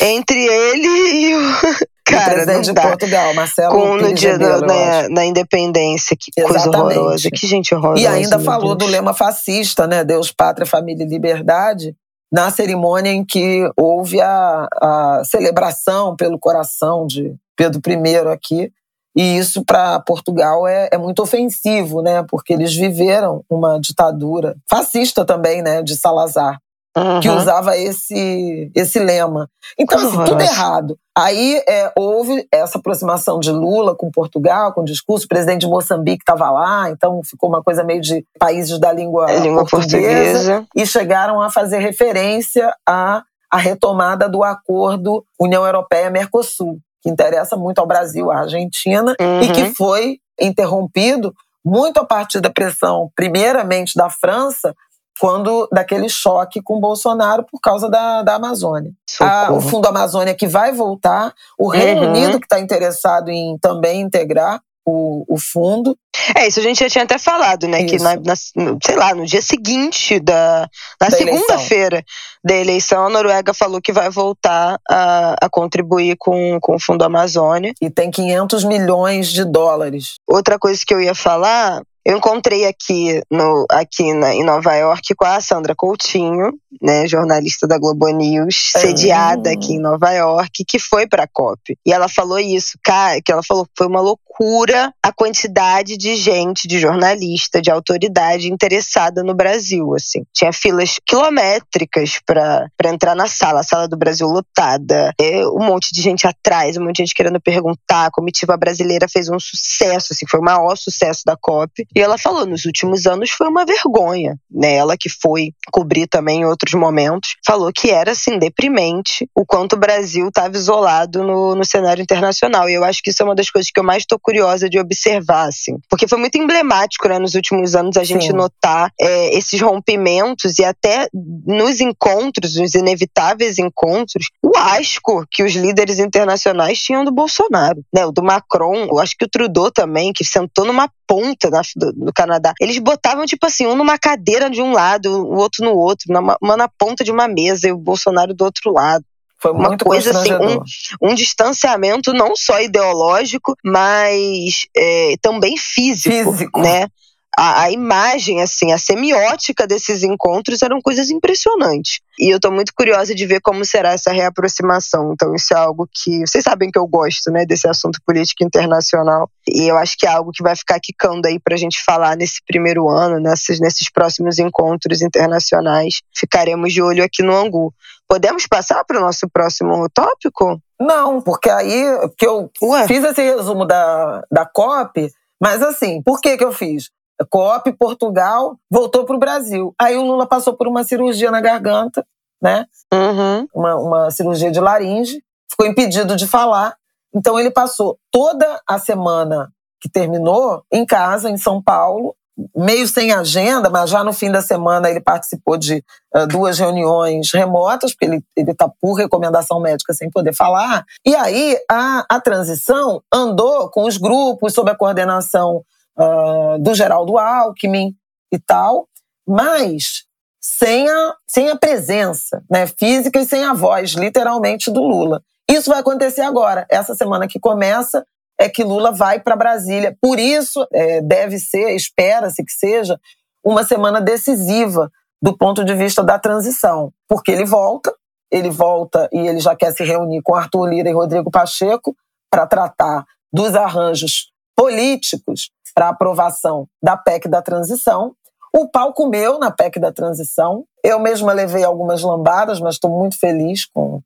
[0.00, 1.40] entre ele e o.
[2.10, 6.64] Cara, o presidente de Portugal, Marcelo Com, no dia da, na, na, independência, que Exatamente.
[6.64, 8.02] coisa horrorosa, que gente horrorosa.
[8.02, 8.90] E ainda falou Deus.
[8.90, 10.02] do lema fascista, né?
[10.02, 11.94] Deus, pátria, família e liberdade,
[12.32, 18.72] na cerimônia em que houve a, a celebração pelo coração de Pedro I aqui.
[19.16, 22.24] E isso para Portugal é, é, muito ofensivo, né?
[22.28, 25.82] Porque eles viveram uma ditadura fascista também, né?
[25.82, 26.58] De Salazar.
[26.96, 27.20] uhum.
[27.20, 29.48] que usava esse, esse lema.
[29.78, 30.98] Então, assim, tudo errado.
[31.16, 35.26] Aí é, houve essa aproximação de Lula com Portugal, com o discurso.
[35.26, 39.30] O presidente de Moçambique estava lá, então ficou uma coisa meio de países da língua,
[39.30, 40.66] é, língua portuguesa, portuguesa.
[40.74, 47.78] E chegaram a fazer referência à, à retomada do acordo União Europeia-Mercosul, que interessa muito
[47.78, 49.40] ao Brasil, à Argentina, uhum.
[49.42, 49.74] e que uhum.
[49.74, 51.34] foi interrompido
[51.64, 54.74] muito a partir da pressão, primeiramente da França,
[55.20, 58.90] quando daquele choque com Bolsonaro por causa da, da Amazônia.
[59.20, 62.08] A, o Fundo Amazônia que vai voltar, o Reino uhum.
[62.08, 65.96] Unido que está interessado em também integrar o, o fundo.
[66.36, 67.82] É, isso a gente já tinha até falado, né?
[67.82, 67.96] Isso.
[67.96, 70.68] Que na, na, sei lá, no dia seguinte da,
[71.00, 72.04] na segunda-feira
[72.44, 77.04] da eleição, a Noruega falou que vai voltar a, a contribuir com, com o Fundo
[77.04, 77.72] Amazônia.
[77.80, 80.14] E tem 500 milhões de dólares.
[80.26, 85.14] Outra coisa que eu ia falar eu encontrei aqui, no, aqui na, em Nova York
[85.14, 90.78] com a Sandra Coutinho, né, jornalista da Globo News, sediada aqui em Nova York, que
[90.78, 91.76] foi para a COP.
[91.84, 96.16] E ela falou isso, cara, que ela falou que foi uma loucura a quantidade de
[96.16, 100.22] gente, de jornalista, de autoridade interessada no Brasil, assim.
[100.32, 105.92] Tinha filas quilométricas para entrar na sala, a sala do Brasil lotada, é, um monte
[105.92, 108.06] de gente atrás, um monte de gente querendo perguntar.
[108.06, 111.86] A comitiva brasileira fez um sucesso, assim, foi o maior sucesso da COP.
[111.94, 114.74] E ela falou, nos últimos anos foi uma vergonha, né?
[114.74, 119.74] Ela que foi cobrir também em outros momentos, falou que era assim deprimente o quanto
[119.74, 122.68] o Brasil estava isolado no, no cenário internacional.
[122.68, 124.78] E eu acho que isso é uma das coisas que eu mais estou curiosa de
[124.78, 128.32] observar, assim, porque foi muito emblemático, né, nos últimos anos a gente Sim.
[128.32, 131.08] notar é, esses rompimentos e até
[131.46, 138.06] nos encontros, nos inevitáveis encontros, o asco que os líderes internacionais tinham do Bolsonaro, né?
[138.06, 141.92] O do Macron, eu acho que o Trudeau também, que sentou numa ponta da, do,
[141.92, 142.52] do, Canadá.
[142.60, 146.36] Eles botavam, tipo assim, um numa cadeira de um lado, o outro no outro, uma,
[146.40, 149.04] uma na ponta de uma mesa e o Bolsonaro do outro lado.
[149.38, 156.60] Foi uma coisa assim, um, um, distanciamento não só ideológico, mas é, também físico, físico,
[156.60, 156.88] né?
[157.36, 162.00] A, a, imagem, assim, a semiótica desses encontros eram coisas impressionantes.
[162.18, 165.12] E eu estou muito curiosa de ver como será essa reaproximação.
[165.12, 166.20] Então, isso é algo que.
[166.26, 169.30] Vocês sabem que eu gosto, né, desse assunto político internacional.
[169.48, 172.16] E eu acho que é algo que vai ficar quicando aí para a gente falar
[172.16, 176.02] nesse primeiro ano, nesses, nesses próximos encontros internacionais.
[176.14, 177.72] Ficaremos de olho aqui no Angu.
[178.08, 180.60] Podemos passar para o nosso próximo tópico?
[180.80, 181.84] Não, porque aí
[182.18, 182.86] que eu Ué?
[182.88, 185.08] fiz esse resumo da, da COP,
[185.40, 186.90] mas assim, por que, que eu fiz?
[187.28, 189.74] COP, Portugal, voltou para o Brasil.
[189.80, 192.06] Aí o Lula passou por uma cirurgia na garganta,
[192.42, 192.66] né?
[192.92, 193.46] Uhum.
[193.54, 196.76] Uma, uma cirurgia de laringe, ficou impedido de falar.
[197.14, 202.14] Então ele passou toda a semana que terminou em casa, em São Paulo,
[202.56, 205.82] meio sem agenda, mas já no fim da semana ele participou de
[206.14, 210.84] uh, duas reuniões remotas, porque ele está por recomendação médica sem poder falar.
[211.04, 215.62] E aí a, a transição andou com os grupos sob a coordenação
[216.00, 217.94] uh, do Geraldo Alckmin
[218.32, 218.88] e tal,
[219.26, 220.04] mas
[220.40, 225.22] sem a, sem a presença né, física e sem a voz, literalmente, do Lula.
[225.48, 226.66] Isso vai acontecer agora.
[226.70, 228.04] Essa semana que começa
[228.38, 229.96] é que Lula vai para Brasília.
[230.00, 232.98] Por isso, é, deve ser, espera-se que seja,
[233.44, 234.90] uma semana decisiva
[235.22, 236.92] do ponto de vista da transição.
[237.06, 237.94] Porque ele volta,
[238.30, 241.94] ele volta e ele já quer se reunir com Arthur Lira e Rodrigo Pacheco
[242.30, 248.14] para tratar dos arranjos políticos para aprovação da PEC da transição.
[248.54, 250.66] O pau comeu na PEC da transição.
[250.84, 254.02] Eu mesma levei algumas lambadas, mas estou muito feliz com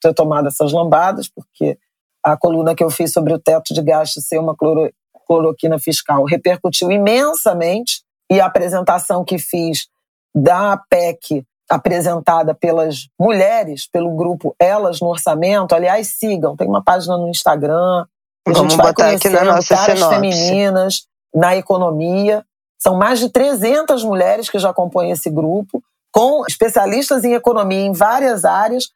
[0.00, 1.78] ter tomado essas lambadas, porque
[2.24, 4.90] a coluna que eu fiz sobre o teto de gastos ser uma cloro,
[5.26, 8.02] cloroquina fiscal repercutiu imensamente
[8.32, 9.88] e a apresentação que fiz
[10.34, 17.18] da PEC apresentada pelas mulheres, pelo grupo Elas no Orçamento, aliás, sigam, tem uma página
[17.18, 18.06] no Instagram,
[18.48, 20.14] a Vamos gente vai botar aqui na nossa caras sinopse.
[20.14, 22.44] femininas na economia.
[22.78, 27.92] São mais de 300 mulheres que já compõem esse grupo, com especialistas em economia em
[27.92, 28.88] várias áreas,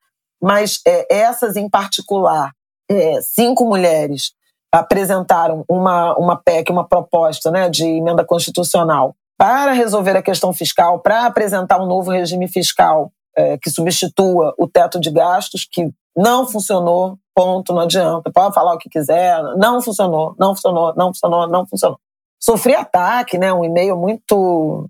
[0.43, 2.51] mas é, essas em particular,
[2.91, 4.33] é, cinco mulheres
[4.73, 11.01] apresentaram uma, uma PEC, uma proposta né, de emenda constitucional para resolver a questão fiscal,
[11.01, 16.47] para apresentar um novo regime fiscal é, que substitua o teto de gastos, que não
[16.47, 18.31] funcionou, ponto, não adianta.
[18.33, 21.99] Pode falar o que quiser, não funcionou, não funcionou, não funcionou, não funcionou.
[22.45, 23.51] Sofri ataque, né?
[23.55, 24.87] Um e-mail muito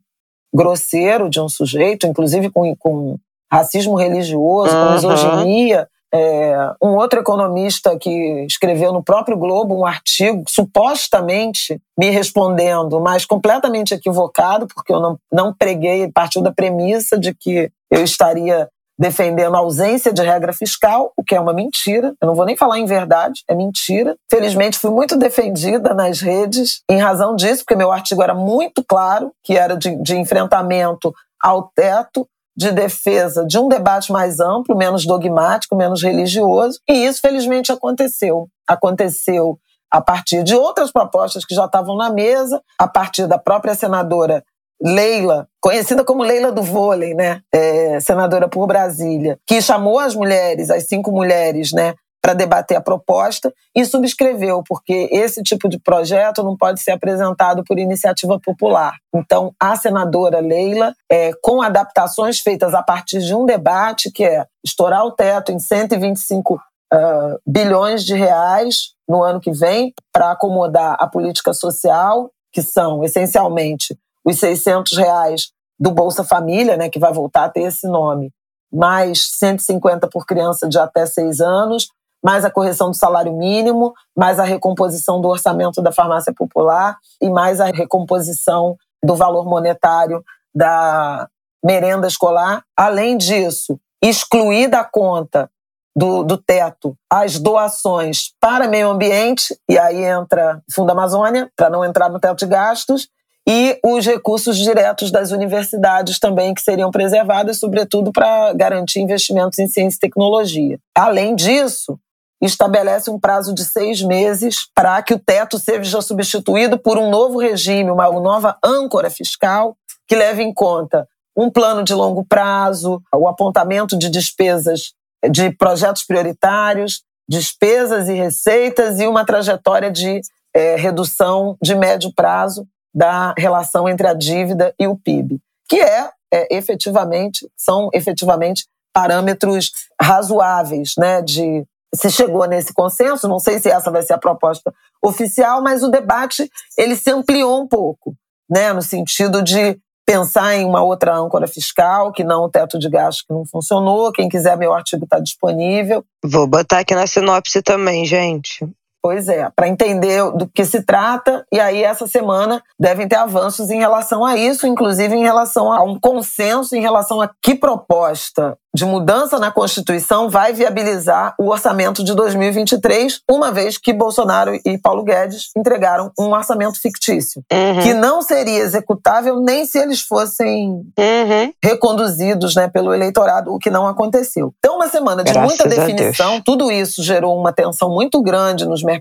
[0.53, 3.17] grosseiro de um sujeito, inclusive com, com
[3.53, 4.87] racismo religioso, uhum.
[4.87, 5.89] com misoginia.
[6.13, 8.11] É, um outro economista que
[8.45, 15.19] escreveu no próprio Globo um artigo, supostamente me respondendo, mas completamente equivocado, porque eu não,
[15.33, 21.13] não preguei, partiu da premissa de que eu estaria defendendo a ausência de regra fiscal,
[21.17, 22.15] o que é uma mentira.
[22.21, 24.17] Eu não vou nem falar em verdade, é mentira.
[24.31, 29.33] Felizmente, fui muito defendida nas redes em razão disso, porque meu artigo era muito claro,
[29.43, 32.27] que era de, de enfrentamento ao teto,
[32.57, 36.79] de defesa de um debate mais amplo, menos dogmático, menos religioso.
[36.89, 38.49] E isso, felizmente, aconteceu.
[38.67, 39.59] Aconteceu
[39.91, 44.43] a partir de outras propostas que já estavam na mesa, a partir da própria senadora
[44.83, 50.71] Leila, conhecida como Leila do vôlei, né, é, senadora por Brasília, que chamou as mulheres,
[50.71, 56.43] as cinco mulheres, né, para debater a proposta e subscreveu, porque esse tipo de projeto
[56.43, 58.95] não pode ser apresentado por iniciativa popular.
[59.15, 64.47] Então, a senadora Leila, é, com adaptações feitas a partir de um debate que é
[64.65, 66.59] estourar o teto em 125 uh,
[66.91, 73.05] ah, bilhões de reais no ano que vem para acomodar a política social, que são
[73.05, 78.33] essencialmente os 600 reais do Bolsa Família, né, que vai voltar a ter esse nome,
[78.73, 81.89] mais 150 por criança de até seis anos,
[82.25, 87.29] mais a correção do salário mínimo, mais a recomposição do orçamento da farmácia popular e
[87.29, 91.29] mais a recomposição do valor monetário da
[91.63, 92.65] merenda escolar.
[92.75, 95.51] Além disso, excluir da conta
[95.97, 101.85] do, do teto as doações para meio ambiente, e aí entra Fundo Amazônia, para não
[101.85, 103.09] entrar no teto de gastos,
[103.47, 109.69] e os recursos diretos das universidades também que seriam preservados, sobretudo para garantir investimentos em
[109.69, 110.79] ciência e tecnologia.
[110.95, 111.99] Além disso,
[112.41, 117.39] estabelece um prazo de seis meses para que o teto seja substituído por um novo
[117.39, 119.77] regime, uma nova âncora fiscal
[120.07, 124.93] que leve em conta um plano de longo prazo, o apontamento de despesas
[125.29, 130.21] de projetos prioritários, despesas e receitas e uma trajetória de
[130.55, 136.11] é, redução de médio prazo da relação entre a dívida e o PIB, que é,
[136.33, 143.69] é efetivamente, são efetivamente parâmetros razoáveis, né, de se chegou nesse consenso, não sei se
[143.69, 148.15] essa vai ser a proposta oficial, mas o debate ele se ampliou um pouco,
[148.49, 152.89] né, no sentido de pensar em uma outra âncora fiscal, que não o teto de
[152.91, 154.13] gastos que não funcionou.
[154.13, 156.05] Quem quiser, meu artigo está disponível.
[156.23, 158.69] Vou botar aqui na sinopse também, gente.
[159.05, 163.71] Pois é, para entender do que se trata, e aí essa semana devem ter avanços
[163.71, 168.57] em relação a isso, inclusive em relação a um consenso em relação a que proposta
[168.75, 174.77] de mudança na Constituição vai viabilizar o orçamento de 2023, uma vez que Bolsonaro e
[174.77, 177.83] Paulo Guedes entregaram um orçamento fictício, uhum.
[177.83, 181.53] que não seria executável nem se eles fossem uhum.
[181.63, 184.53] reconduzidos né, pelo eleitorado, o que não aconteceu.
[184.59, 188.83] Então, uma semana de Graças muita definição, tudo isso gerou uma tensão muito grande nos
[188.83, 188.94] mercados,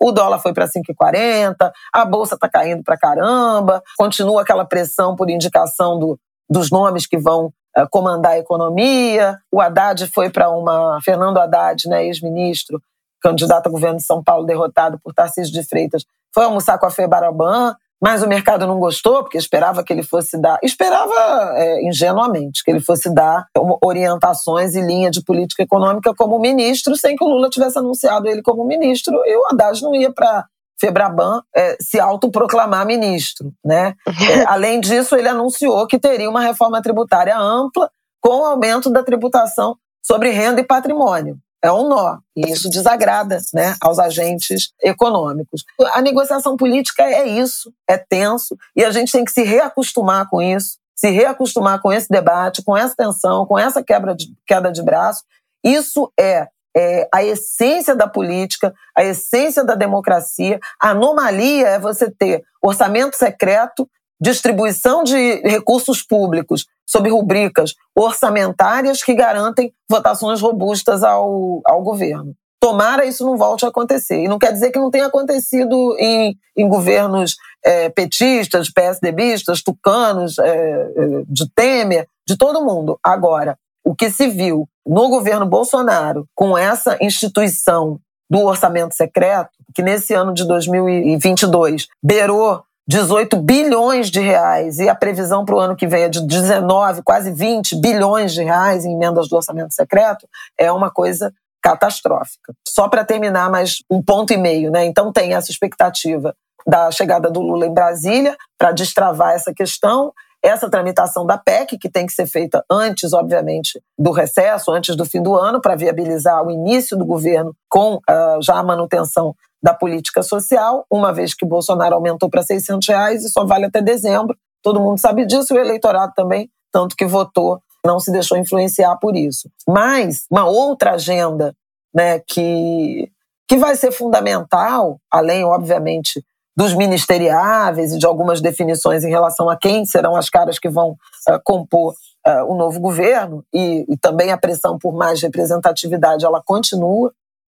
[0.00, 5.30] o dólar foi para 5,40, a bolsa está caindo para caramba, continua aquela pressão por
[5.30, 9.38] indicação do, dos nomes que vão uh, comandar a economia.
[9.52, 10.98] O Haddad foi para uma.
[11.02, 12.80] Fernando Haddad, né, ex-ministro,
[13.22, 16.90] candidato a governo de São Paulo, derrotado por Tarcísio de Freitas, foi almoçar com a
[16.90, 20.58] Febraban, mas o mercado não gostou, porque esperava que ele fosse dar.
[20.62, 21.14] Esperava
[21.56, 23.46] é, ingenuamente que ele fosse dar
[23.82, 28.42] orientações e linha de política econômica como ministro, sem que o Lula tivesse anunciado ele
[28.42, 30.44] como ministro, e o Haddad não ia para
[30.78, 33.52] Febraban é, se autoproclamar ministro.
[33.64, 33.94] Né?
[34.34, 39.02] É, além disso, ele anunciou que teria uma reforma tributária ampla com o aumento da
[39.02, 41.36] tributação sobre renda e patrimônio.
[41.64, 45.64] É um nó, e isso desagrada né, aos agentes econômicos.
[45.94, 50.42] A negociação política é isso, é tenso, e a gente tem que se reacostumar com
[50.42, 54.82] isso, se reacostumar com esse debate, com essa tensão, com essa quebra de, queda de
[54.82, 55.24] braço.
[55.64, 60.58] Isso é é, a essência da política, a essência da democracia.
[60.82, 63.88] A anomalia é você ter orçamento secreto,
[64.24, 72.34] distribuição de recursos públicos sob rubricas orçamentárias que garantem votações robustas ao, ao governo.
[72.58, 74.24] Tomara isso não volte a acontecer.
[74.24, 80.38] E não quer dizer que não tenha acontecido em, em governos é, petistas, PSDBistas, tucanos,
[80.38, 82.98] é, é, de Temer, de todo mundo.
[83.04, 89.82] Agora, o que se viu no governo Bolsonaro com essa instituição do orçamento secreto, que
[89.82, 95.76] nesse ano de 2022 beirou 18 bilhões de reais e a previsão para o ano
[95.76, 100.28] que vem é de 19, quase 20 bilhões de reais em emendas do orçamento secreto,
[100.58, 101.32] é uma coisa
[101.62, 102.52] catastrófica.
[102.68, 104.84] Só para terminar, mais um ponto e meio, né?
[104.84, 106.34] Então tem essa expectativa
[106.66, 110.12] da chegada do Lula em Brasília para destravar essa questão
[110.44, 115.06] essa tramitação da PEC, que tem que ser feita antes, obviamente, do recesso, antes do
[115.06, 119.34] fim do ano, para viabilizar o início do governo com uh, já a manutenção
[119.64, 123.80] da política social, uma vez que Bolsonaro aumentou para 600 reais e só vale até
[123.80, 124.36] dezembro.
[124.62, 129.16] Todo mundo sabe disso, o eleitorado também, tanto que votou não se deixou influenciar por
[129.16, 129.48] isso.
[129.66, 131.56] Mas uma outra agenda
[131.94, 133.10] né, que,
[133.48, 136.22] que vai ser fundamental, além, obviamente,
[136.54, 140.90] dos ministeriáveis e de algumas definições em relação a quem serão as caras que vão
[140.90, 141.94] uh, compor
[142.26, 147.12] uh, o novo governo, e, e, também a pressão por mais representatividade, ela continua.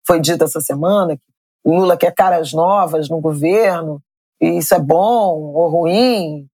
[0.07, 4.01] Foi dito essa semana que Lula quer caras novas no governo,
[4.41, 6.47] e isso é bom ou ruim,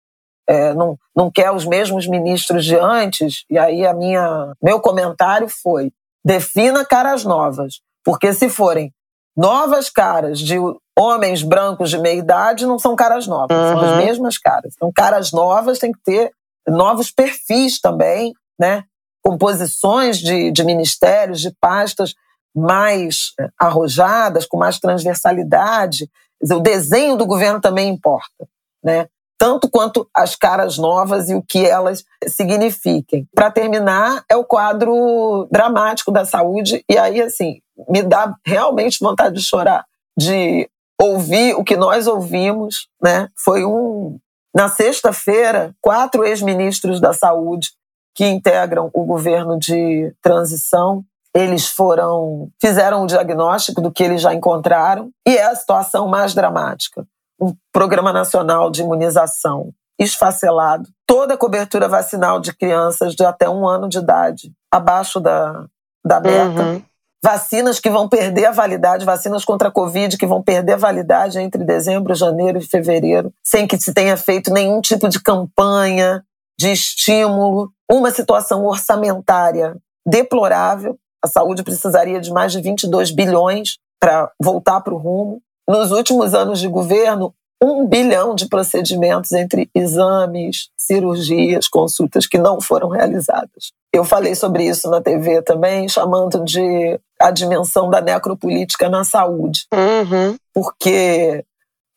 [0.47, 3.45] é, não, não quer os mesmos ministros de antes.
[3.49, 5.91] E aí a minha meu comentário foi:
[6.23, 8.91] defina caras novas, porque se forem
[9.35, 10.57] novas caras de
[10.97, 13.79] homens brancos de meia idade, não são caras novas, uhum.
[13.79, 14.73] são as mesmas caras.
[14.75, 16.31] Então, caras novas tem que ter
[16.67, 18.83] novos perfis também, né?
[19.23, 22.13] Composições de, de ministérios, de pastas
[22.55, 26.09] mais é, arrojadas, com mais transversalidade.
[26.41, 28.47] Dizer, o desenho do governo também importa,
[28.83, 29.07] né?
[29.43, 33.27] tanto quanto as caras novas e o que elas signifiquem.
[33.35, 39.35] Para terminar, é o quadro dramático da saúde, e aí, assim, me dá realmente vontade
[39.35, 39.83] de chorar,
[40.17, 43.27] de ouvir o que nós ouvimos, né?
[43.35, 44.17] Foi um.
[44.55, 47.71] Na sexta-feira, quatro ex-ministros da saúde
[48.15, 51.03] que integram o governo de transição
[51.35, 56.33] eles foram fizeram o diagnóstico do que eles já encontraram e é a situação mais
[56.33, 57.05] dramática
[57.43, 63.67] um programa nacional de imunização esfacelado, toda a cobertura vacinal de crianças de até um
[63.67, 65.65] ano de idade, abaixo da,
[66.05, 66.63] da meta.
[66.63, 66.81] Uhum.
[67.23, 71.39] Vacinas que vão perder a validade, vacinas contra a Covid que vão perder a validade
[71.39, 76.23] entre dezembro, janeiro e fevereiro, sem que se tenha feito nenhum tipo de campanha
[76.59, 77.71] de estímulo.
[77.89, 80.97] Uma situação orçamentária deplorável.
[81.23, 86.33] A saúde precisaria de mais de 22 bilhões para voltar para o rumo nos últimos
[86.33, 93.71] anos de governo, um bilhão de procedimentos entre exames, cirurgias, consultas que não foram realizadas.
[93.93, 99.65] Eu falei sobre isso na TV também, chamando de a dimensão da necropolítica na saúde.
[99.73, 100.35] Uhum.
[100.53, 101.45] Porque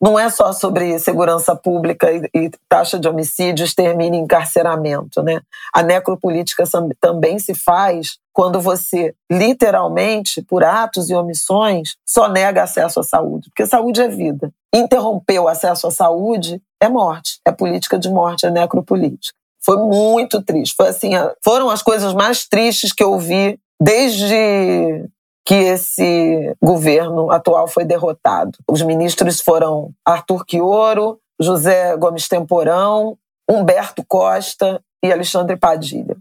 [0.01, 5.41] não é só sobre segurança pública e, e taxa de homicídios termina em encarceramento, né?
[5.73, 6.63] A necropolítica
[7.01, 13.49] também se faz quando você, literalmente, por atos e omissões, só nega acesso à saúde,
[13.49, 14.53] porque saúde é vida.
[14.71, 19.35] Interromper o acesso à saúde é morte, é política de morte, é necropolítica.
[19.59, 20.75] Foi muito triste.
[20.77, 21.13] Foi assim,
[21.43, 25.09] foram as coisas mais tristes que eu vi desde
[25.43, 28.51] que esse governo atual foi derrotado.
[28.69, 33.17] Os ministros foram Arthur Quioro, José Gomes Temporão,
[33.49, 36.16] Humberto Costa e Alexandre Padilha,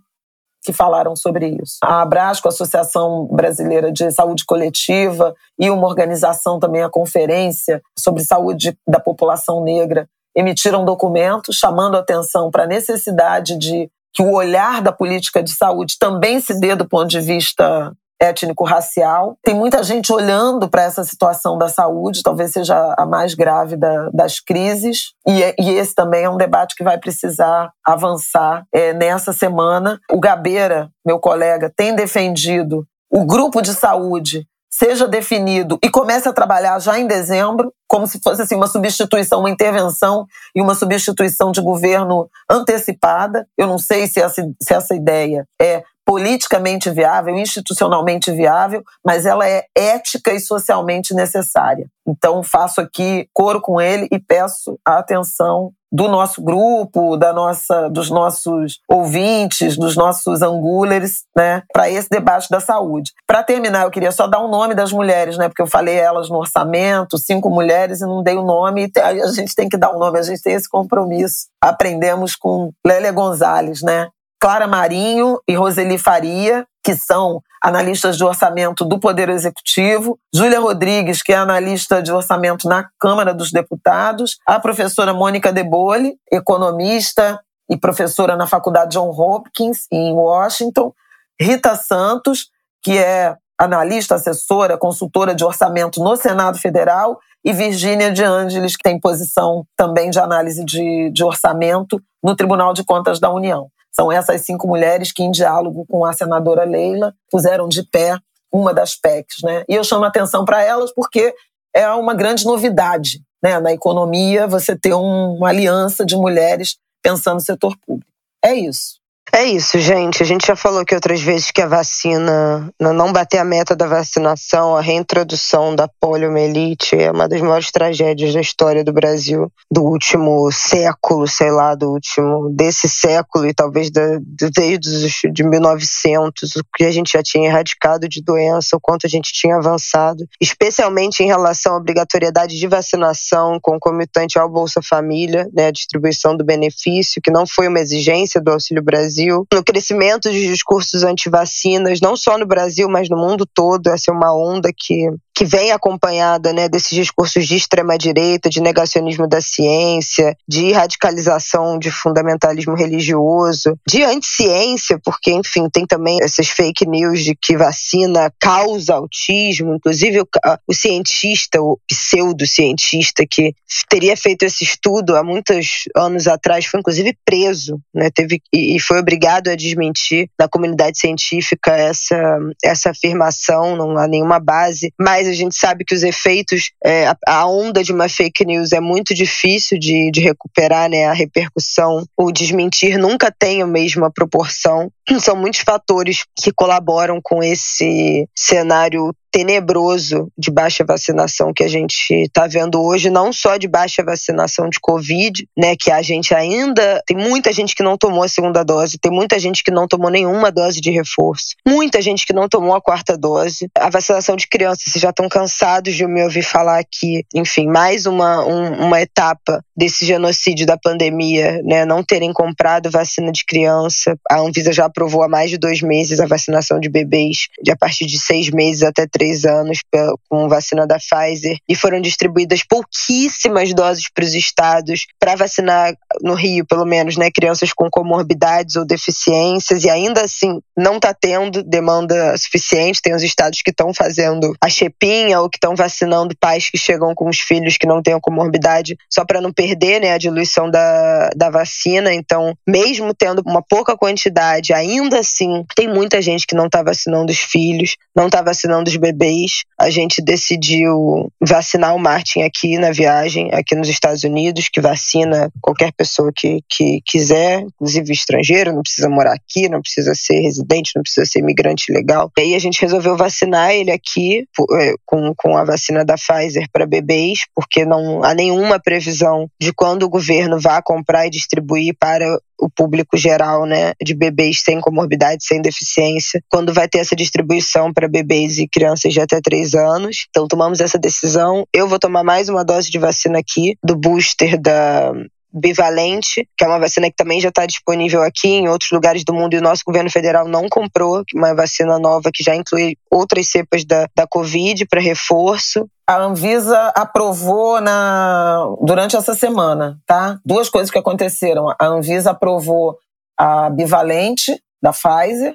[0.66, 1.78] que falaram sobre isso.
[1.82, 8.24] A Abrasco, a Associação Brasileira de Saúde Coletiva, e uma organização também, a Conferência sobre
[8.24, 14.82] Saúde da População Negra, emitiram documentos chamando atenção para a necessidade de que o olhar
[14.82, 19.36] da política de saúde também se dê do ponto de vista étnico-racial.
[19.42, 24.08] Tem muita gente olhando para essa situação da saúde, talvez seja a mais grave da,
[24.10, 29.32] das crises, e, e, esse também é um debate que vai precisar avançar é, nessa
[29.32, 30.00] semana.
[30.10, 34.46] O Gabeira, meu colega, tem defendido o grupo de saúde
[34.78, 39.40] seja definido e comece a trabalhar já em dezembro, como se fosse assim, uma substituição,
[39.40, 43.46] uma intervenção e uma substituição de governo antecipada.
[43.56, 49.46] Eu não sei se essa, se essa ideia é politicamente viável, institucionalmente viável, mas ela
[49.46, 51.88] é ética e socialmente necessária.
[52.06, 57.88] Então, faço aqui coro com ele e peço a atenção do nosso grupo, da nossa,
[57.88, 63.12] dos nossos ouvintes, dos nossos angulares, né, para esse debate da saúde.
[63.26, 65.96] Para terminar, eu queria só dar o um nome das mulheres, né, porque eu falei
[65.96, 69.90] elas no orçamento, cinco mulheres e não dei o nome, a gente tem que dar
[69.90, 71.46] o um nome, a gente tem esse compromisso.
[71.60, 74.08] Aprendemos com Lélia Gonzalez, né,
[74.46, 81.20] Clara Marinho e Roseli Faria, que são analistas de orçamento do Poder Executivo, Júlia Rodrigues,
[81.20, 87.76] que é analista de orçamento na Câmara dos Deputados, a professora Mônica Debole, economista e
[87.76, 90.92] professora na Faculdade John Hopkins, em Washington,
[91.40, 92.48] Rita Santos,
[92.84, 98.84] que é analista, assessora, consultora de orçamento no Senado Federal, e Virgínia de Ângeles, que
[98.84, 103.68] tem posição também de análise de, de orçamento no Tribunal de Contas da União.
[103.98, 108.18] São essas cinco mulheres que, em diálogo com a senadora Leila, puseram de pé
[108.52, 109.42] uma das PECs.
[109.42, 109.64] Né?
[109.66, 111.34] E eu chamo a atenção para elas porque
[111.74, 113.58] é uma grande novidade né?
[113.58, 118.10] na economia você ter um, uma aliança de mulheres pensando no setor público.
[118.44, 119.00] É isso.
[119.32, 120.22] É isso, gente.
[120.22, 123.86] A gente já falou aqui outras vezes que a vacina, não bater a meta da
[123.86, 129.82] vacinação, a reintrodução da poliomielite é uma das maiores tragédias da história do Brasil, do
[129.82, 134.18] último século, sei lá, do último, desse século e talvez da,
[134.54, 139.10] desde de 1900, o que a gente já tinha erradicado de doença, o quanto a
[139.10, 145.66] gente tinha avançado, especialmente em relação à obrigatoriedade de vacinação concomitante ao Bolsa Família, né,
[145.66, 150.30] a distribuição do benefício, que não foi uma exigência do Auxílio Brasil Brasil, no crescimento
[150.30, 153.88] de discursos anti-vacinas, não só no Brasil, mas no mundo todo.
[153.88, 159.28] Essa é uma onda que que vem acompanhada né, desses discursos de extrema-direita, de negacionismo
[159.28, 166.86] da ciência, de radicalização de fundamentalismo religioso, de anti-ciência, porque, enfim, tem também essas fake
[166.86, 170.28] news de que vacina causa autismo, inclusive o,
[170.66, 173.54] o cientista, o pseudocientista que
[173.90, 178.80] teria feito esse estudo há muitos anos atrás, foi inclusive preso, né, teve, e, e
[178.80, 185.25] foi obrigado a desmentir na comunidade científica essa, essa afirmação, não há nenhuma base, mas
[185.26, 189.14] a gente sabe que os efeitos, é, a, onda de uma fake news é muito
[189.14, 191.06] difícil de, de recuperar, né?
[191.06, 194.90] A repercussão, o desmentir nunca tem a mesma proporção.
[195.20, 202.12] São muitos fatores que colaboram com esse cenário tenebroso de baixa vacinação que a gente
[202.12, 207.02] está vendo hoje, não só de baixa vacinação de Covid, né, que a gente ainda
[207.06, 210.10] tem muita gente que não tomou a segunda dose, tem muita gente que não tomou
[210.10, 213.68] nenhuma dose de reforço, muita gente que não tomou a quarta dose.
[213.76, 218.06] A vacinação de crianças, vocês já estão cansados de me ouvir falar aqui, enfim, mais
[218.06, 224.16] uma, um, uma etapa desse genocídio da pandemia, né, não terem comprado vacina de criança.
[224.30, 227.76] A Anvisa já aprovou há mais de dois meses a vacinação de bebês, de a
[227.76, 229.80] partir de seis meses até três anos
[230.28, 236.34] com vacina da Pfizer e foram distribuídas pouquíssimas doses para os estados para vacinar no
[236.34, 241.62] Rio, pelo menos, né, crianças com comorbidades ou deficiências e ainda assim não está tendo
[241.62, 243.00] demanda suficiente.
[243.00, 247.14] Tem os estados que estão fazendo a chepinha ou que estão vacinando pais que chegam
[247.14, 251.30] com os filhos que não tenham comorbidade só para não perder, né, a diluição da,
[251.34, 252.12] da vacina.
[252.12, 257.32] Então, mesmo tendo uma pouca quantidade, ainda assim tem muita gente que não está vacinando
[257.32, 262.90] os filhos, não está vacinando os bebês a gente decidiu vacinar o Martin aqui na
[262.90, 268.82] viagem, aqui nos Estados Unidos, que vacina qualquer pessoa que, que quiser, inclusive estrangeiro, não
[268.82, 272.30] precisa morar aqui, não precisa ser residente, não precisa ser imigrante legal.
[272.38, 276.66] E aí a gente resolveu vacinar ele aqui é, com, com a vacina da Pfizer
[276.72, 281.94] para bebês, porque não há nenhuma previsão de quando o governo vá comprar e distribuir
[281.98, 287.16] para o público geral, né, de bebês sem comorbidade, sem deficiência, quando vai ter essa
[287.16, 290.26] distribuição para bebês e crianças de até 3 anos.
[290.30, 291.66] Então tomamos essa decisão.
[291.72, 295.12] Eu vou tomar mais uma dose de vacina aqui, do booster da
[295.56, 299.32] bivalente, que é uma vacina que também já está disponível aqui em outros lugares do
[299.32, 303.48] mundo e o nosso governo federal não comprou, uma vacina nova que já inclui outras
[303.48, 305.88] cepas da, da Covid para reforço.
[306.06, 310.38] A Anvisa aprovou na, durante essa semana, tá?
[310.44, 311.68] Duas coisas que aconteceram.
[311.80, 312.96] A Anvisa aprovou
[313.38, 315.54] a bivalente da Pfizer,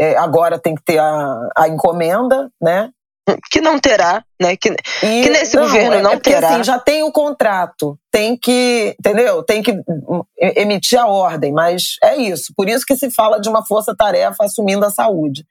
[0.00, 2.90] é, agora tem que ter a, a encomenda, né?
[3.50, 4.56] que não terá, né?
[4.56, 6.48] Que, e, que nesse não, governo é, não é porque, terá.
[6.50, 9.42] Assim, já tem o contrato, tem que, entendeu?
[9.42, 9.78] Tem que
[10.56, 12.52] emitir a ordem, mas é isso.
[12.56, 15.44] Por isso que se fala de uma força-tarefa assumindo a saúde.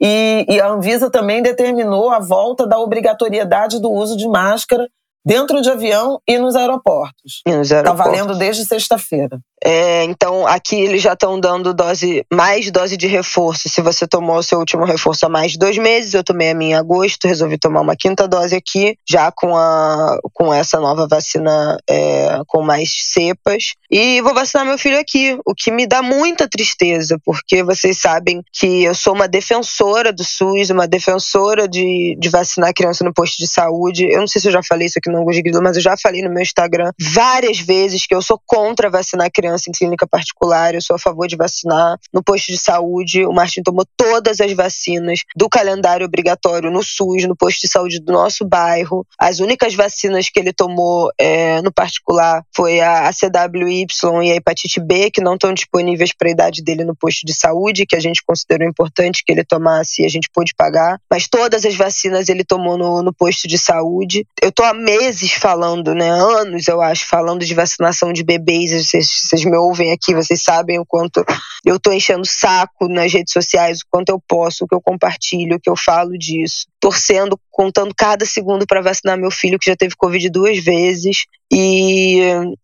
[0.00, 4.88] E, e a Anvisa também determinou a volta da obrigatoriedade do uso de máscara
[5.28, 7.42] dentro de avião e nos aeroportos.
[7.46, 9.38] Está valendo desde sexta-feira.
[9.62, 13.68] É, então, aqui eles já estão dando dose, mais dose de reforço.
[13.68, 16.54] Se você tomou o seu último reforço há mais de dois meses, eu tomei a
[16.54, 21.08] minha em agosto, resolvi tomar uma quinta dose aqui, já com, a, com essa nova
[21.08, 23.74] vacina é, com mais cepas.
[23.90, 28.42] E vou vacinar meu filho aqui, o que me dá muita tristeza, porque vocês sabem
[28.52, 33.38] que eu sou uma defensora do SUS, uma defensora de, de vacinar criança no posto
[33.38, 34.08] de saúde.
[34.08, 35.96] Eu não sei se eu já falei isso aqui no Angus Grilo, mas eu já
[35.96, 40.74] falei no meu Instagram várias vezes que eu sou contra vacinar criança em clínica particular,
[40.74, 43.24] eu sou a favor de vacinar no posto de saúde.
[43.24, 48.00] O Martin tomou todas as vacinas do calendário obrigatório no SUS, no posto de saúde
[48.00, 49.06] do nosso bairro.
[49.18, 53.86] As únicas vacinas que ele tomou é, no particular foi a, a CWY
[54.24, 57.34] e a hepatite B, que não estão disponíveis para a idade dele no posto de
[57.34, 60.98] saúde, que a gente considerou importante que ele tomasse e a gente pôde pagar.
[61.10, 64.26] Mas todas as vacinas ele tomou no, no posto de saúde.
[64.42, 68.70] Eu tô há meses falando, né, anos eu acho, falando de vacinação de bebês.
[68.70, 71.24] Vocês, vocês me ouvem aqui, vocês sabem o quanto
[71.64, 75.56] eu estou enchendo saco nas redes sociais, o quanto eu posso, o que eu compartilho,
[75.56, 79.74] o que eu falo disso, torcendo contando cada segundo para vacinar meu filho que já
[79.74, 81.24] teve Covid duas vezes.
[81.52, 82.20] E,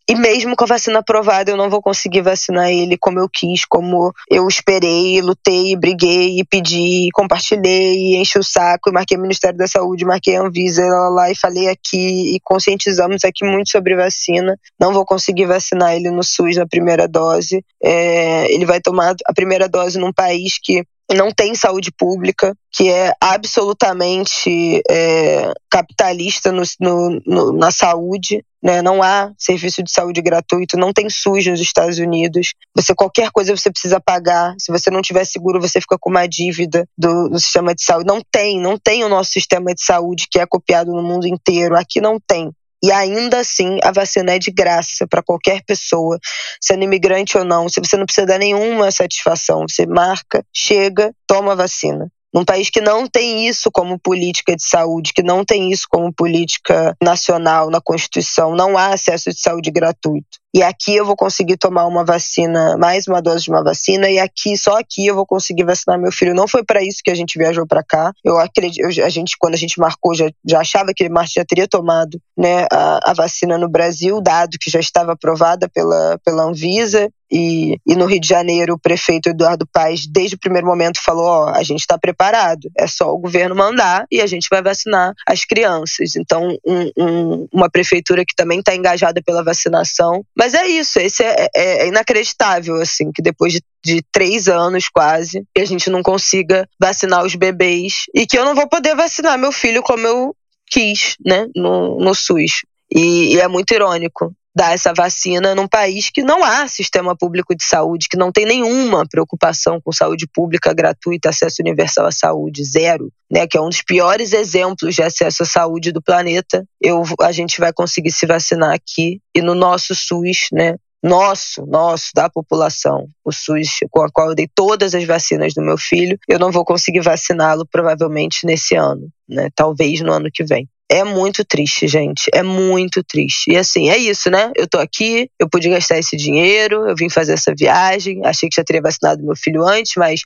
[0.08, 3.64] e mesmo com a vacina aprovada, eu não vou conseguir vacinar ele como eu quis,
[3.64, 10.04] como eu esperei, lutei, briguei, pedi, compartilhei, enchi o saco, marquei o Ministério da Saúde,
[10.04, 14.56] marquei a Anvisa lá, lá e falei aqui e conscientizamos aqui muito sobre vacina.
[14.78, 17.64] Não vou conseguir vacinar ele no SUS na primeira dose.
[17.82, 22.88] É, ele vai tomar a primeira dose num país que não tem saúde pública, que
[22.88, 28.44] é absolutamente é, capitalista no, no, no, na saúde.
[28.62, 28.80] Né?
[28.80, 32.54] Não há serviço de saúde gratuito, não tem SUS nos Estados Unidos.
[32.74, 34.54] Você qualquer coisa você precisa pagar.
[34.58, 38.06] Se você não tiver seguro, você fica com uma dívida do, do sistema de saúde.
[38.06, 41.76] Não tem, não tem o nosso sistema de saúde que é copiado no mundo inteiro.
[41.76, 42.50] Aqui não tem.
[42.84, 46.18] E ainda assim, a vacina é de graça para qualquer pessoa,
[46.60, 47.66] sendo imigrante ou não.
[47.66, 52.12] Se você não precisa dar nenhuma satisfação, você marca, chega, toma a vacina.
[52.34, 56.12] Num país que não tem isso como política de saúde, que não tem isso como
[56.12, 60.43] política nacional na Constituição, não há acesso de saúde gratuito.
[60.54, 64.20] E aqui eu vou conseguir tomar uma vacina, mais uma dose de uma vacina, e
[64.20, 66.32] aqui, só aqui eu vou conseguir vacinar meu filho.
[66.32, 68.12] Não foi para isso que a gente viajou para cá.
[68.24, 71.66] Eu acredito, a gente, quando a gente marcou, já, já achava que ele já teria
[71.66, 77.10] tomado né, a, a vacina no Brasil, dado que já estava aprovada pela, pela Anvisa.
[77.30, 81.24] E, e, no Rio de Janeiro, o prefeito Eduardo Paes, desde o primeiro momento, falou:
[81.24, 85.12] Ó, a gente está preparado, é só o governo mandar e a gente vai vacinar
[85.26, 86.14] as crianças.
[86.14, 90.24] Então, um, um, uma prefeitura que também está engajada pela vacinação.
[90.44, 94.88] Mas é isso, esse é, é, é inacreditável, assim, que depois de de três anos
[94.88, 98.96] quase, que a gente não consiga vacinar os bebês e que eu não vou poder
[98.96, 100.34] vacinar meu filho como eu
[100.66, 102.62] quis, né, no, no SUS.
[102.90, 107.54] E, e é muito irônico dar essa vacina num país que não há sistema público
[107.54, 112.64] de saúde, que não tem nenhuma preocupação com saúde pública gratuita, acesso universal à saúde,
[112.64, 116.64] zero, né, que é um dos piores exemplos de acesso à saúde do planeta.
[116.80, 122.10] Eu, a gente vai conseguir se vacinar aqui e no nosso SUS, né, nosso, nosso,
[122.14, 126.18] da população, o SUS, com a qual eu dei todas as vacinas do meu filho,
[126.26, 129.50] eu não vou conseguir vaciná-lo provavelmente nesse ano, né?
[129.54, 130.66] Talvez no ano que vem.
[130.90, 132.28] É muito triste, gente.
[132.32, 133.50] É muito triste.
[133.50, 134.52] E assim, é isso, né?
[134.54, 138.20] Eu tô aqui, eu pude gastar esse dinheiro, eu vim fazer essa viagem.
[138.24, 140.20] Achei que já teria vacinado meu filho antes, mas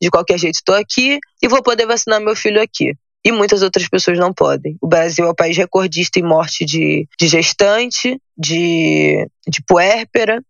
[0.00, 2.94] de qualquer jeito tô aqui e vou poder vacinar meu filho aqui.
[3.26, 4.76] E muitas outras pessoas não podem.
[4.80, 10.42] O Brasil é o país recordista em morte de, de gestante, de, de puérpera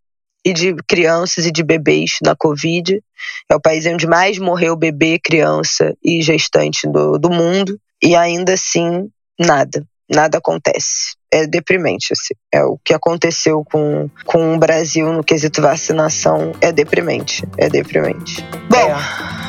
[0.44, 3.00] e de crianças e de bebês na Covid.
[3.48, 7.78] É o país onde mais morreu bebê, criança e gestante do, do mundo.
[8.02, 9.08] E ainda assim,
[9.38, 11.14] nada, nada acontece.
[11.30, 12.34] É deprimente, assim.
[12.52, 16.52] É o que aconteceu com, com o Brasil no quesito vacinação.
[16.60, 18.44] É deprimente, é deprimente.
[18.68, 18.96] Bom, é.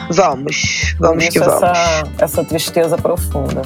[0.10, 1.62] vamos, vamos que vamos.
[1.62, 3.62] Essa, essa tristeza profunda.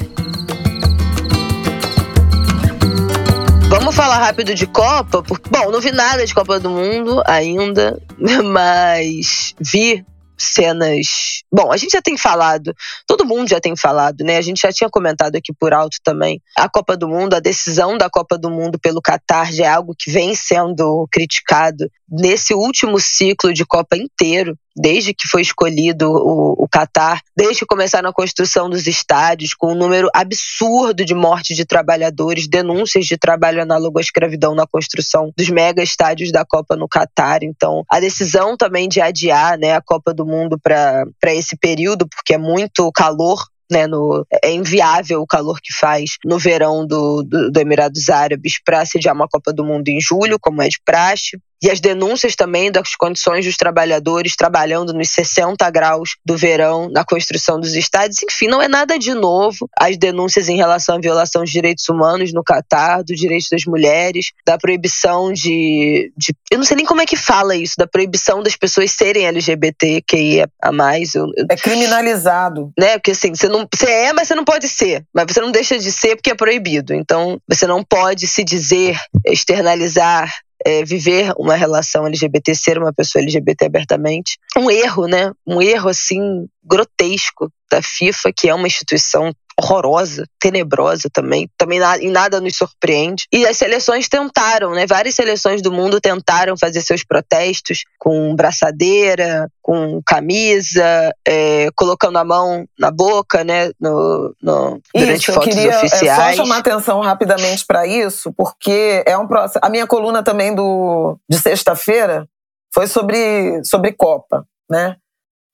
[3.70, 5.22] Vamos falar rápido de Copa?
[5.48, 8.02] Bom, não vi nada de Copa do Mundo ainda,
[8.44, 10.04] mas vi
[10.42, 11.42] cenas.
[11.52, 12.74] Bom, a gente já tem falado,
[13.06, 14.36] todo mundo já tem falado, né?
[14.36, 16.40] A gente já tinha comentado aqui por alto também.
[16.56, 19.94] A Copa do Mundo, a decisão da Copa do Mundo pelo Qatar já é algo
[19.96, 26.64] que vem sendo criticado nesse último ciclo de Copa inteiro desde que foi escolhido o,
[26.64, 31.56] o Catar, desde que começaram a construção dos estádios, com um número absurdo de mortes
[31.56, 36.76] de trabalhadores, denúncias de trabalho análogo à escravidão na construção dos mega estádios da Copa
[36.76, 37.42] no Catar.
[37.42, 42.34] Então, a decisão também de adiar né, a Copa do Mundo para esse período, porque
[42.34, 47.52] é muito calor né, no, é inviável o calor que faz no verão do, do,
[47.52, 51.38] do Emirados Árabes para sediar uma Copa do Mundo em julho, como é de praxe
[51.62, 57.04] e as denúncias também das condições dos trabalhadores trabalhando nos 60 graus do verão na
[57.04, 58.22] construção dos estádios.
[58.22, 59.68] Enfim, não é nada de novo.
[59.78, 64.32] As denúncias em relação à violação de direitos humanos no Catar, dos direitos das mulheres,
[64.46, 68.42] da proibição de, de, Eu não sei nem como é que fala isso, da proibição
[68.42, 71.14] das pessoas serem LGBTQIA a mais.
[71.14, 72.72] Eu, eu, é criminalizado.
[72.78, 72.92] Né?
[72.94, 75.04] Porque assim, você, não, você é, mas você não pode ser.
[75.14, 76.94] Mas você não deixa de ser porque é proibido.
[76.94, 78.96] Então, você não pode se dizer,
[79.26, 80.30] externalizar
[80.64, 84.38] é, viver uma relação LGBT, ser uma pessoa LGBT abertamente.
[84.56, 85.32] Um erro, né?
[85.46, 91.48] Um erro assim grotesco da FIFA, que é uma instituição horrorosa, tenebrosa também.
[91.56, 93.26] Também em nada nos surpreende.
[93.32, 94.86] E as seleções tentaram, né?
[94.86, 102.24] Várias seleções do mundo tentaram fazer seus protestos com braçadeira, com camisa, é, colocando a
[102.24, 103.70] mão na boca, né?
[103.80, 106.18] No, no, durante isso, fotos eu queria oficiais.
[106.18, 109.60] É, só chamar atenção rapidamente para isso, porque é um processo.
[109.62, 112.26] A minha coluna também do de sexta-feira
[112.72, 114.96] foi sobre, sobre Copa, né?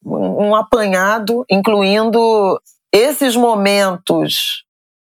[0.07, 2.61] um apanhado, incluindo
[2.97, 4.65] esses momentos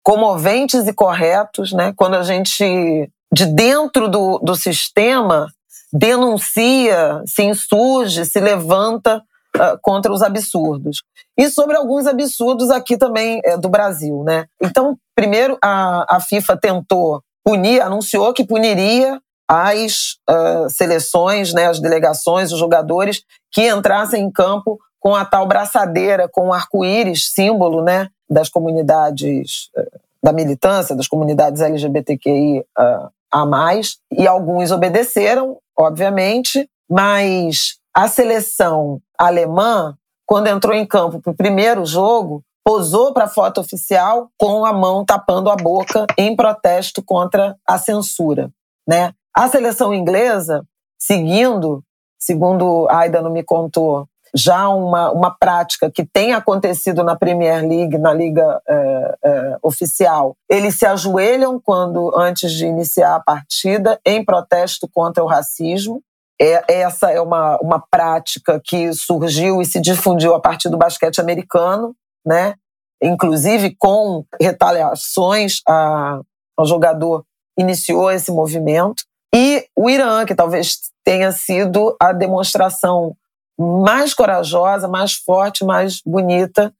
[0.05, 1.93] comoventes e corretos, né?
[1.97, 5.49] Quando a gente, de dentro do, do sistema,
[5.93, 9.23] denuncia, se insurge, se levanta
[9.57, 11.03] uh, contra os absurdos.
[11.37, 14.47] E sobre alguns absurdos aqui também é, do Brasil, né?
[14.63, 21.81] Então, primeiro, a, a FIFA tentou punir, anunciou que puniria as uh, seleções, né, as
[21.81, 27.83] delegações, os jogadores que entrassem em campo com a tal braçadeira, com o arco-íris, símbolo
[27.83, 35.59] né, das comunidades uh, da militância, das comunidades LGBTQI uh, a mais, e alguns obedeceram,
[35.77, 43.25] obviamente, mas a seleção alemã, quando entrou em campo para o primeiro jogo, posou para
[43.25, 48.53] a foto oficial com a mão tapando a boca em protesto contra a censura,
[48.87, 49.13] né?
[49.37, 50.65] A seleção inglesa,
[50.97, 51.83] seguindo,
[52.21, 57.67] segundo a Aida não me contou, já uma, uma prática que tem acontecido na Premier
[57.67, 60.35] League, na liga é, é, oficial.
[60.49, 66.03] Eles se ajoelham quando antes de iniciar a partida em protesto contra o racismo.
[66.41, 71.21] É, essa é uma, uma prática que surgiu e se difundiu a partir do basquete
[71.21, 71.95] americano,
[72.27, 72.55] né?
[73.03, 76.21] Inclusive com retaliações a,
[76.57, 77.25] ao jogador
[77.59, 79.05] iniciou esse movimento.
[79.35, 83.15] E o Irã, que talvez tenha sido a demonstração
[83.63, 86.75] mais corajosa, mais forte, mais bonita,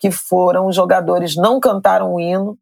[0.00, 2.58] que foram os jogadores não cantaram o hino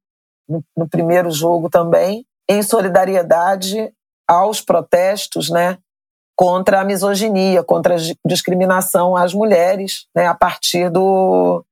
[0.49, 3.93] no, no primeiro jogo também, em solidariedade
[4.29, 5.79] aos protestos, né,
[6.37, 11.65] contra a misoginia, contra a discriminação às mulheres, né, a partir do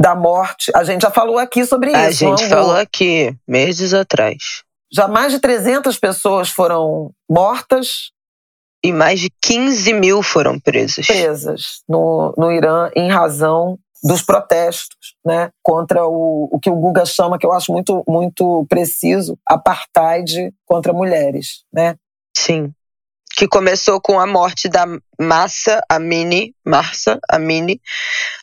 [0.00, 0.72] da morte.
[0.74, 1.98] A gente já falou aqui sobre isso.
[1.98, 4.64] A gente falou aqui meses atrás.
[4.92, 8.10] Já mais de 300 pessoas foram mortas.
[8.84, 11.06] E mais de 15 mil foram presas.
[11.06, 17.06] Presas no, no Irã em razão dos protestos né, contra o, o que o Guga
[17.06, 21.64] chama, que eu acho muito, muito preciso, apartheid contra mulheres.
[21.72, 21.96] Né?
[22.36, 22.70] Sim.
[23.34, 24.84] Que começou com a morte da
[25.18, 27.80] Massa Amini, Marsa Amini.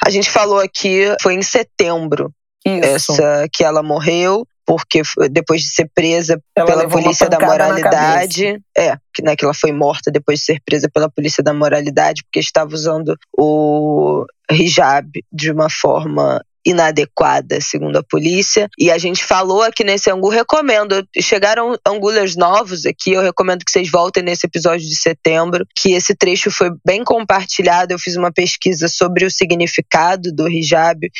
[0.03, 2.33] A gente falou aqui, foi em setembro
[2.65, 3.11] Isso.
[3.11, 8.95] essa que ela morreu porque depois de ser presa ela pela polícia da moralidade, é,
[9.13, 12.39] que, né, que ela foi morta depois de ser presa pela polícia da moralidade porque
[12.39, 18.69] estava usando o hijab de uma forma inadequada, segundo a polícia.
[18.79, 21.05] E a gente falou aqui nesse ângulo, recomendo.
[21.19, 26.15] Chegaram angulers novos aqui, eu recomendo que vocês voltem nesse episódio de setembro, que esse
[26.15, 27.91] trecho foi bem compartilhado.
[27.91, 31.11] Eu fiz uma pesquisa sobre o significado do hijab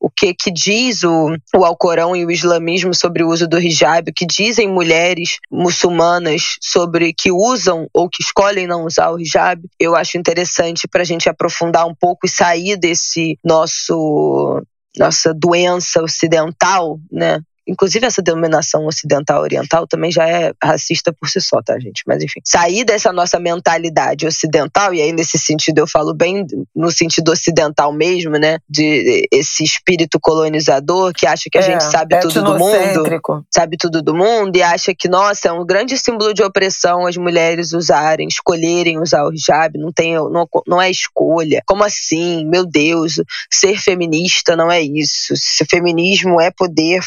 [0.00, 4.10] o que que diz o, o Alcorão e o islamismo sobre o uso do hijab,
[4.10, 9.60] o que dizem mulheres muçulmanas sobre que usam ou que escolhem não usar o hijab,
[9.78, 14.62] eu acho interessante para a gente aprofundar um pouco e sair desse nosso
[14.96, 21.40] nossa doença ocidental, né, Inclusive, essa denominação ocidental oriental também já é racista por si
[21.40, 22.02] só, tá, gente?
[22.06, 26.90] Mas enfim, sair dessa nossa mentalidade ocidental, e aí nesse sentido eu falo bem no
[26.90, 28.58] sentido ocidental mesmo, né?
[28.68, 33.76] De esse espírito colonizador que acha que a é, gente sabe tudo do mundo, sabe
[33.76, 37.72] tudo do mundo, e acha que, nossa, é um grande símbolo de opressão as mulheres
[37.72, 41.62] usarem, escolherem usar o hijab, não, tem, não, não é escolha.
[41.66, 42.44] Como assim?
[42.46, 45.34] Meu Deus, ser feminista não é isso.
[45.36, 47.00] Se feminismo é poder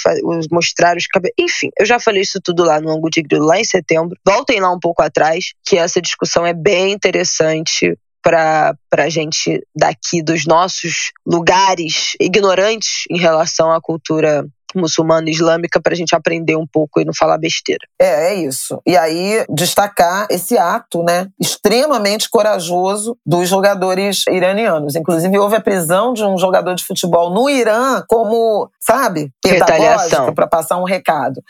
[0.51, 1.35] mostrar os cabelos.
[1.39, 4.17] Enfim, eu já falei isso tudo lá no Ângulo de Grilo, lá em setembro.
[4.25, 10.21] Voltem lá um pouco atrás, que essa discussão é bem interessante para a gente daqui
[10.21, 14.45] dos nossos lugares ignorantes em relação à cultura
[14.77, 17.85] muçulmana e islâmica para a gente aprender um pouco e não falar besteira.
[17.99, 18.81] É, é isso.
[18.85, 24.95] E aí destacar esse ato, né, extremamente corajoso dos jogadores iranianos.
[24.95, 30.47] Inclusive houve a prisão de um jogador de futebol no Irã como, sabe, pedagógica para
[30.47, 31.41] passar um recado.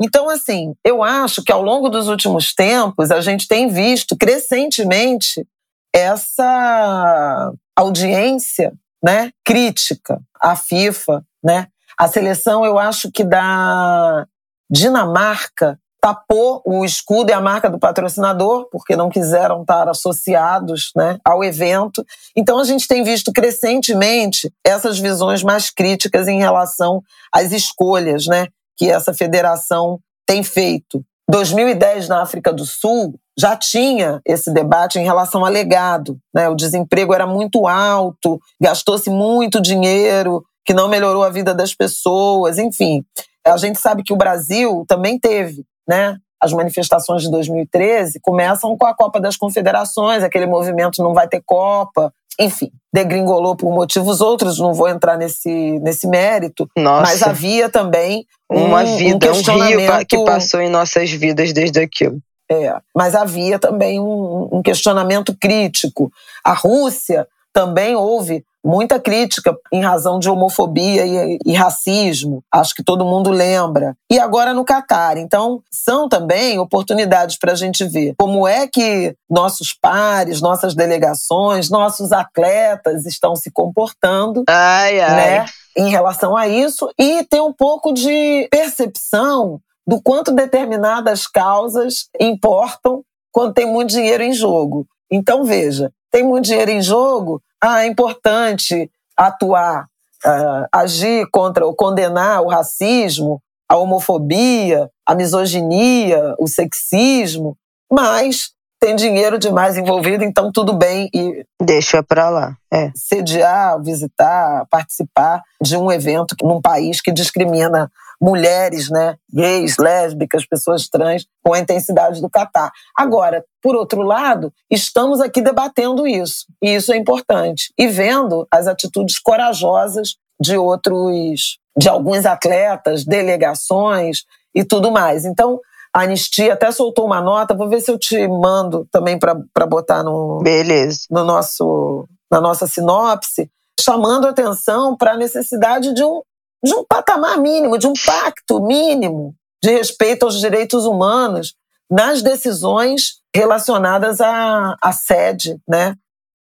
[0.00, 5.44] Então, assim, eu acho que ao longo dos últimos tempos a gente tem visto crescentemente
[5.92, 11.66] essa audiência, né, crítica à FIFA, né,
[11.98, 14.24] a seleção, eu acho que da
[14.70, 21.18] Dinamarca tapou o escudo e a marca do patrocinador, porque não quiseram estar associados né,
[21.24, 22.04] ao evento.
[22.36, 27.02] Então, a gente tem visto crescentemente essas visões mais críticas em relação
[27.34, 28.46] às escolhas né,
[28.76, 31.04] que essa federação tem feito.
[31.28, 36.16] 2010, na África do Sul, já tinha esse debate em relação ao legado.
[36.32, 36.48] Né?
[36.48, 42.58] O desemprego era muito alto, gastou-se muito dinheiro que não melhorou a vida das pessoas,
[42.58, 43.02] enfim.
[43.42, 46.18] A gente sabe que o Brasil também teve, né?
[46.38, 51.42] as manifestações de 2013 começam com a Copa das Confederações, aquele movimento não vai ter
[51.44, 55.50] Copa, enfim, degringolou por motivos outros, não vou entrar nesse,
[55.80, 57.00] nesse mérito, Nossa.
[57.00, 61.50] mas havia também uma um, vida, um questionamento um rio que passou em nossas vidas
[61.54, 62.20] desde aquilo.
[62.52, 66.12] É, mas havia também um, um questionamento crítico.
[66.44, 72.44] A Rússia também houve muita crítica em razão de homofobia e, e, racismo.
[72.52, 73.96] Acho que todo mundo lembra.
[74.12, 75.16] E agora no Catar.
[75.16, 81.70] Então, são também oportunidades para a gente ver como é que nossos pares, nossas delegações,
[81.70, 84.44] nossos atletas estão se comportando.
[84.46, 85.16] Ai, ai.
[85.16, 85.46] Né,
[85.76, 93.02] em relação a isso e ter um pouco de percepção do quanto determinadas causas importam
[93.32, 94.86] quando tem muito dinheiro em jogo.
[95.10, 99.86] Então, veja, tem muito dinheiro em jogo, ah, é importante atuar,
[100.24, 107.56] uh, agir contra ou condenar o racismo, a homofobia, a misoginia, o sexismo,
[107.90, 112.56] mas tem dinheiro demais envolvido, então tudo bem e deixa para lá.
[112.72, 112.92] É.
[112.94, 117.90] Sediar, visitar, participar de um evento num país que discrimina
[118.20, 122.70] mulheres, né, gays, lésbicas, pessoas trans, com a intensidade do Catar.
[122.96, 128.66] Agora, por outro lado, estamos aqui debatendo isso, e isso é importante, e vendo as
[128.66, 135.24] atitudes corajosas de outros, de alguns atletas, delegações e tudo mais.
[135.24, 135.60] Então,
[135.94, 140.02] a Anistia até soltou uma nota, vou ver se eu te mando também para botar
[140.02, 141.00] no, Beleza.
[141.10, 143.50] no nosso, na nossa sinopse,
[143.80, 146.20] chamando atenção para a necessidade de um,
[146.62, 151.54] de um patamar mínimo, de um pacto mínimo de respeito aos direitos humanos
[151.90, 155.94] nas decisões relacionadas à, à sede né,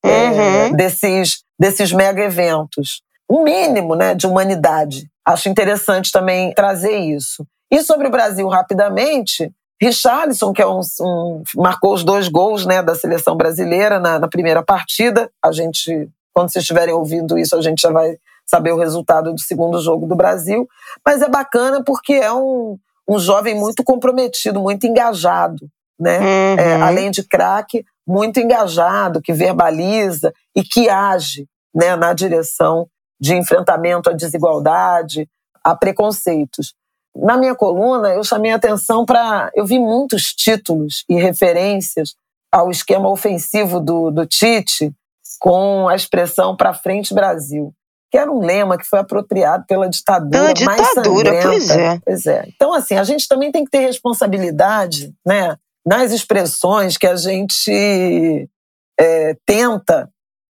[0.04, 0.10] uhum.
[0.10, 3.02] é, desses, desses mega eventos.
[3.30, 5.08] Um mínimo né, de humanidade.
[5.26, 7.46] Acho interessante também trazer isso.
[7.70, 9.50] E sobre o Brasil, rapidamente,
[9.80, 14.28] Richarlison, que é um, um, marcou os dois gols né, da seleção brasileira na, na,
[14.28, 15.28] primeira partida.
[15.44, 18.16] A gente, quando vocês estiverem ouvindo isso, a gente já vai
[18.46, 20.68] saber o resultado do segundo jogo do Brasil.
[21.04, 22.78] Mas é bacana porque é um,
[23.08, 25.68] um jovem muito comprometido, muito engajado.
[25.98, 26.18] Né?
[26.18, 26.58] Uhum.
[26.58, 32.88] É, além de craque, muito engajado, que verbaliza e que age né, na direção
[33.20, 35.28] de enfrentamento à desigualdade,
[35.64, 36.74] a preconceitos.
[37.14, 39.50] Na minha coluna, eu chamei atenção para.
[39.54, 42.14] Eu vi muitos títulos e referências
[42.52, 44.92] ao esquema ofensivo do, do Tite
[45.40, 47.72] com a expressão para frente Brasil,
[48.16, 51.48] que era um lema que foi apropriado pela ditadura, pela ditadura mais sangrenta.
[51.48, 52.00] Pois é.
[52.02, 52.48] pois é.
[52.48, 55.54] Então, assim, a gente também tem que ter responsabilidade né,
[55.84, 58.48] nas expressões que a gente
[58.98, 60.08] é, tenta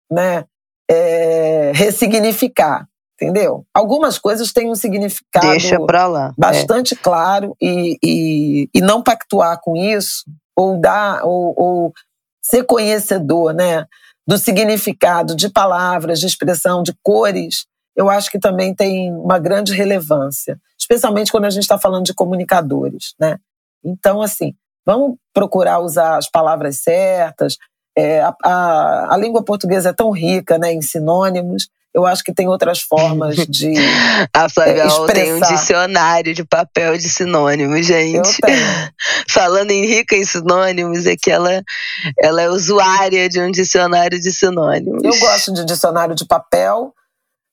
[0.08, 0.44] né,
[0.88, 2.86] é, ressignificar
[3.18, 3.64] entendeu?
[3.72, 6.34] Algumas coisas têm um significado Deixa pra lá.
[6.36, 6.98] bastante é.
[6.98, 10.22] claro e, e, e, não pactuar com isso
[10.54, 11.92] ou dar ou, ou,
[12.42, 13.86] ser conhecedor, né,
[14.26, 17.66] do significado de palavras, de expressão, de cores.
[17.94, 22.14] Eu acho que também tem uma grande relevância, especialmente quando a gente está falando de
[22.14, 23.38] comunicadores, né?
[23.84, 24.54] Então, assim,
[24.84, 27.56] vamos procurar usar as palavras certas.
[27.96, 32.32] É, a, a, a língua portuguesa é tão rica, né, em sinônimos eu acho que
[32.32, 33.72] tem outras formas de.
[34.34, 38.38] a Flávia é, tem um dicionário de papel de sinônimos, gente.
[39.30, 41.62] Falando em rica em sinônimos, é que ela,
[42.20, 45.02] ela é usuária de um dicionário de sinônimos.
[45.02, 46.92] Eu gosto de dicionário de papel,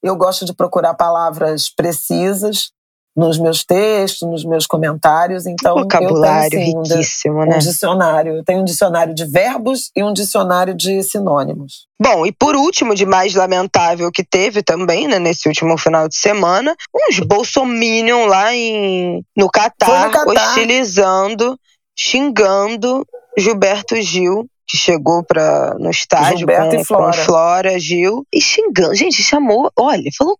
[0.03, 2.73] eu gosto de procurar palavras precisas
[3.15, 5.45] nos meus textos, nos meus comentários.
[5.45, 7.55] Então, vocabulário eu tenho, sim, riquíssimo, um, né?
[7.55, 8.37] Um dicionário.
[8.37, 11.87] Eu tenho um dicionário de verbos e um dicionário de sinônimos.
[12.01, 16.15] Bom, e por último, de mais lamentável que teve também, né, nesse último final de
[16.15, 20.49] semana, uns bolsominion lá em, no Catar, no Catar.
[20.49, 21.57] hostilizando,
[21.97, 23.05] xingando
[23.37, 27.05] Gilberto Gil, que chegou pra, no estádio com, Flora.
[27.05, 28.95] com Flora Gil, e xingando.
[28.95, 30.37] Gente, chamou, olha, falou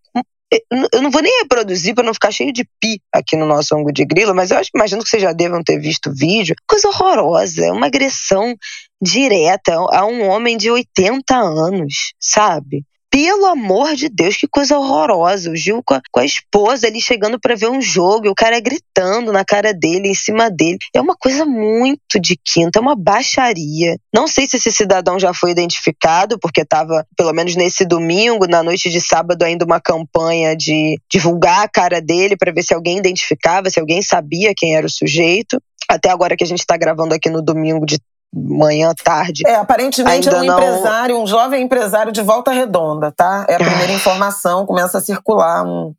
[0.92, 3.92] eu não vou nem reproduzir para não ficar cheio de pi aqui no nosso ângulo
[3.92, 6.54] de grilo, mas eu acho, imagino que vocês já devam ter visto o vídeo.
[6.66, 8.54] Coisa horrorosa, uma agressão
[9.00, 12.84] direta a um homem de 80 anos, sabe?
[13.14, 15.48] Pelo amor de Deus, que coisa horrorosa.
[15.48, 18.34] O Gil com a, com a esposa ali chegando para ver um jogo e o
[18.34, 20.78] cara gritando na cara dele, em cima dele.
[20.92, 23.96] É uma coisa muito de quinta, é uma baixaria.
[24.12, 28.64] Não sei se esse cidadão já foi identificado, porque estava, pelo menos nesse domingo, na
[28.64, 32.98] noite de sábado, ainda uma campanha de divulgar a cara dele para ver se alguém
[32.98, 35.62] identificava, se alguém sabia quem era o sujeito.
[35.88, 38.00] Até agora que a gente está gravando aqui no domingo de
[38.34, 39.42] manhã, tarde.
[39.46, 40.58] É, aparentemente Ainda é um não...
[40.58, 43.46] empresário, um jovem empresário de volta redonda, tá?
[43.48, 45.94] É a primeira informação, começa a circular um,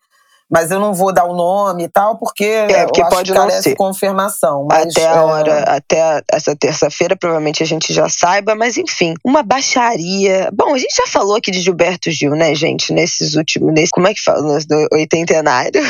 [0.49, 3.75] mas eu não vou dar o nome e tal, porque, é, porque pode não ser.
[3.75, 4.67] confirmação.
[4.71, 5.19] Até a é...
[5.19, 10.49] hora, até essa terça-feira, provavelmente a gente já saiba, mas enfim, uma baixaria.
[10.53, 13.73] Bom, a gente já falou aqui de Gilberto Gil, né, gente, nesses últimos.
[13.73, 14.41] Nesse, como é que fala?
[14.41, 15.81] No oitentenário.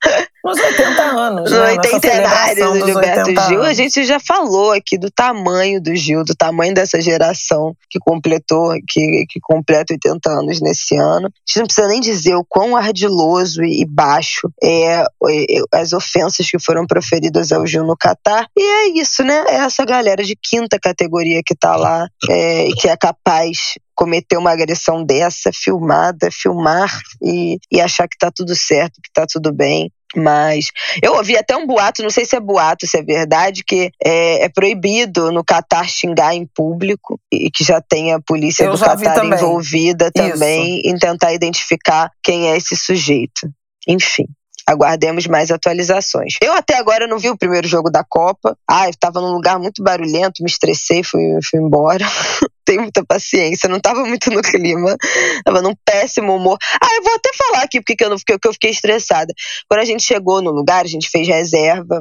[0.44, 1.50] Nos 80 anos.
[1.50, 1.70] No né?
[1.72, 6.74] 80 do Gilberto Gil, a gente já falou aqui do tamanho do Gil, do tamanho
[6.74, 11.26] dessa geração que completou, que, que completa 80 anos nesse ano.
[11.26, 15.92] A gente não precisa nem dizer o quão ardiloso e baixo é, é, é as
[15.92, 18.46] ofensas que foram proferidas ao Gil no Catar.
[18.56, 19.44] E é isso, né?
[19.48, 24.38] É essa galera de quinta categoria que tá lá é, e que é capaz cometer
[24.38, 26.90] uma agressão dessa, filmada, filmar
[27.22, 29.92] e, e achar que tá tudo certo, que tá tudo bem.
[30.16, 30.70] Mas
[31.02, 34.44] eu ouvi até um boato, não sei se é boato, se é verdade, que é,
[34.44, 38.78] é proibido no Catar xingar em público e que já tem a polícia eu do
[38.78, 40.88] Catar envolvida também Isso.
[40.88, 43.48] em tentar identificar quem é esse sujeito.
[43.86, 44.26] Enfim.
[44.70, 46.36] Aguardemos mais atualizações.
[46.40, 48.56] Eu até agora não vi o primeiro jogo da Copa.
[48.70, 52.06] Ah, eu estava num lugar muito barulhento, me estressei, fui, fui embora.
[52.64, 54.96] Tenho muita paciência, não estava muito no clima,
[55.38, 56.56] estava num péssimo humor.
[56.80, 59.34] Ah, eu vou até falar aqui porque eu, não, porque eu fiquei estressada.
[59.68, 62.00] Quando a gente chegou no lugar, a gente fez reserva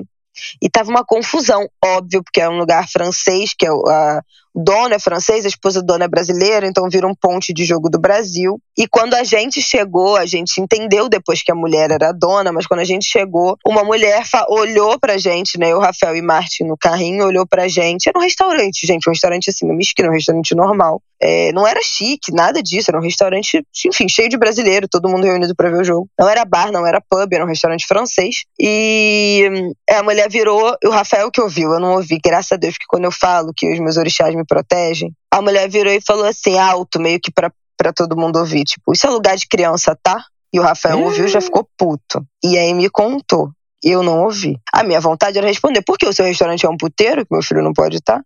[0.62, 4.22] e tava uma confusão, óbvio, porque é um lugar francês, que é a,
[4.64, 7.90] dono é francês, a esposa do dono é brasileira, então vira um ponte de jogo
[7.90, 8.60] do Brasil.
[8.78, 12.66] E quando a gente chegou, a gente entendeu depois que a mulher era dona, mas
[12.66, 15.76] quando a gente chegou, uma mulher olhou pra gente, né?
[15.76, 18.08] O Rafael e Martin no carrinho, olhou pra gente.
[18.08, 21.02] Era um restaurante, gente, um restaurante assim, uma esquina, um restaurante normal.
[21.22, 25.26] É, não era chique, nada disso, era um restaurante, enfim, cheio de brasileiro, todo mundo
[25.26, 26.10] reunido para ver o jogo.
[26.18, 28.44] Não era bar, não era pub, era um restaurante francês.
[28.58, 32.78] E é, a mulher virou, o Rafael que ouviu, eu não ouvi, graças a Deus,
[32.78, 36.26] que quando eu falo que os meus orixás me protegem, a mulher virou e falou
[36.26, 39.98] assim, alto, meio que pra, pra todo mundo ouvir, tipo, isso é lugar de criança,
[40.02, 40.26] tá?
[40.52, 42.26] E o Rafael ouviu e já ficou puto.
[42.44, 43.52] E aí me contou.
[43.84, 44.58] Eu não ouvi.
[44.74, 47.42] A minha vontade era responder: por que o seu restaurante é um puteiro que meu
[47.42, 48.22] filho não pode estar?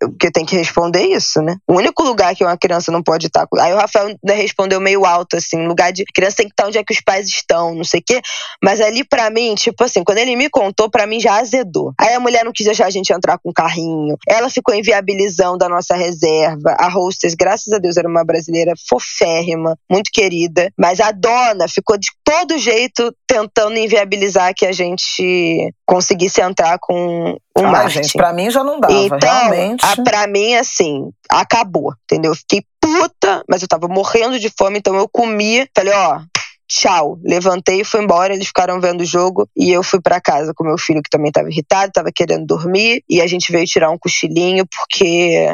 [0.00, 1.56] Porque tem que responder isso, né?
[1.66, 3.46] O único lugar que uma criança não pode estar.
[3.58, 6.84] Aí o Rafael respondeu meio alto, assim: lugar de criança tem que estar onde é
[6.84, 8.20] que os pais estão, não sei o quê.
[8.62, 11.92] Mas ali, para mim, tipo assim, quando ele me contou, para mim já azedou.
[11.98, 14.16] Aí a mulher não quis deixar a gente entrar com carrinho.
[14.28, 16.76] Ela ficou inviabilizando a nossa reserva.
[16.78, 20.70] A hostess, graças a Deus, era uma brasileira foférrima, muito querida.
[20.78, 27.38] Mas a dona ficou de todo jeito tentando inviabilizar que a gente conseguisse entrar com
[27.56, 28.02] o ah, Martin.
[28.02, 29.82] gente, pra mim já não dava, então, realmente.
[29.82, 32.32] A, pra mim, assim, acabou, entendeu?
[32.32, 36.20] Eu fiquei puta, mas eu tava morrendo de fome, então eu comi, falei, ó,
[36.68, 37.18] tchau.
[37.24, 38.34] Levantei e fui embora.
[38.34, 41.28] Eles ficaram vendo o jogo e eu fui para casa com meu filho, que também
[41.28, 43.02] estava irritado, estava querendo dormir.
[43.08, 45.48] E a gente veio tirar um cochilinho, porque.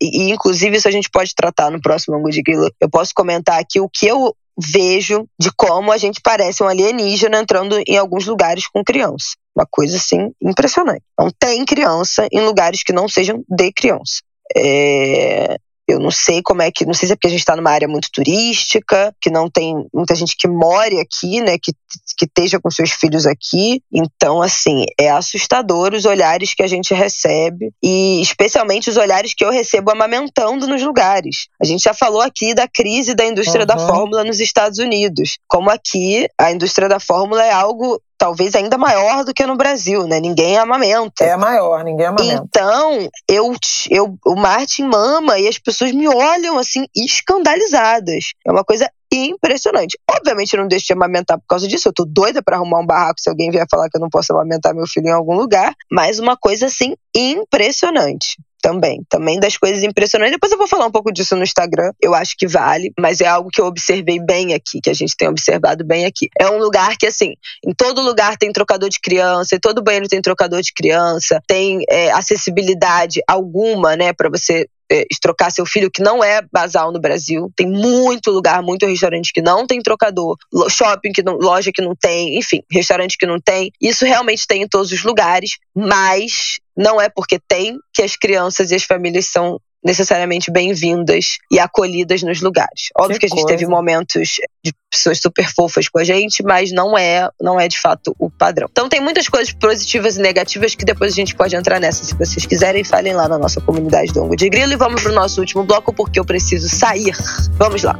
[0.00, 2.70] E, inclusive, isso a gente pode tratar no próximo ângulo de Grilo.
[2.80, 7.38] Eu posso comentar aqui o que eu vejo de como a gente parece um alienígena
[7.38, 9.34] entrando em alguns lugares com criança.
[9.54, 11.02] Uma coisa assim impressionante.
[11.18, 14.20] Não tem criança em lugares que não sejam de criança.
[14.56, 15.56] É,
[15.88, 17.70] eu não sei como é que, não sei se é porque a gente está numa
[17.70, 21.72] área muito turística, que não tem muita gente que more aqui, né, que,
[22.16, 23.82] que esteja com seus filhos aqui.
[23.92, 29.44] Então, assim, é assustador os olhares que a gente recebe e especialmente os olhares que
[29.44, 31.48] eu recebo amamentando nos lugares.
[31.60, 33.66] A gente já falou aqui da crise da indústria uhum.
[33.66, 38.78] da fórmula nos Estados Unidos, como aqui a indústria da fórmula é algo talvez ainda
[38.78, 40.20] maior do que no Brasil, né?
[40.20, 41.24] Ninguém amamenta.
[41.24, 42.44] É maior, ninguém amamenta.
[42.46, 43.52] Então, eu,
[43.90, 48.26] eu, o Martin mama e as pessoas me olham assim, escandalizadas.
[48.46, 49.98] É uma coisa impressionante.
[50.08, 51.88] Obviamente, eu não deixo de amamentar por causa disso.
[51.88, 54.32] Eu tô doida para arrumar um barraco se alguém vier falar que eu não posso
[54.32, 55.74] amamentar meu filho em algum lugar.
[55.90, 59.04] Mas uma coisa assim impressionante também.
[59.08, 60.32] Também das coisas impressionantes.
[60.32, 61.92] Depois eu vou falar um pouco disso no Instagram.
[62.00, 65.16] Eu acho que vale, mas é algo que eu observei bem aqui, que a gente
[65.16, 66.30] tem observado bem aqui.
[66.40, 67.34] É um lugar que, assim,
[67.66, 71.84] em todo lugar tem trocador de criança, em todo banheiro tem trocador de criança, tem
[71.90, 77.00] é, acessibilidade alguma, né, para você é, trocar seu filho, que não é basal no
[77.00, 77.50] Brasil.
[77.56, 80.36] Tem muito lugar, muito restaurante que não tem trocador,
[80.68, 83.70] shopping que não, loja que não tem, enfim, restaurante que não tem.
[83.80, 88.70] Isso realmente tem em todos os lugares, mas não é porque tem que as crianças
[88.70, 92.90] e as famílias são necessariamente bem-vindas e acolhidas nos lugares.
[92.96, 93.58] Óbvio que, que a gente coisa.
[93.58, 97.80] teve momentos de pessoas super fofas com a gente, mas não é, não é de
[97.80, 98.68] fato o padrão.
[98.70, 102.04] Então tem muitas coisas positivas e negativas que depois a gente pode entrar nessa.
[102.04, 105.12] Se vocês quiserem, falem lá na nossa comunidade do Ongo de Grilo e vamos pro
[105.12, 107.12] nosso último bloco porque eu preciso sair.
[107.52, 107.98] Vamos lá.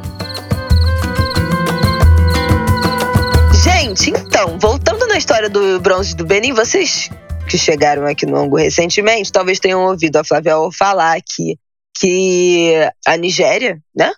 [3.64, 7.10] Gente, então, voltando na história do bronze do Benin, vocês
[7.48, 11.58] que chegaram aqui no Ango recentemente, talvez tenham ouvido a Flávia falar que
[11.94, 12.74] que
[13.06, 14.12] a Nigéria, né?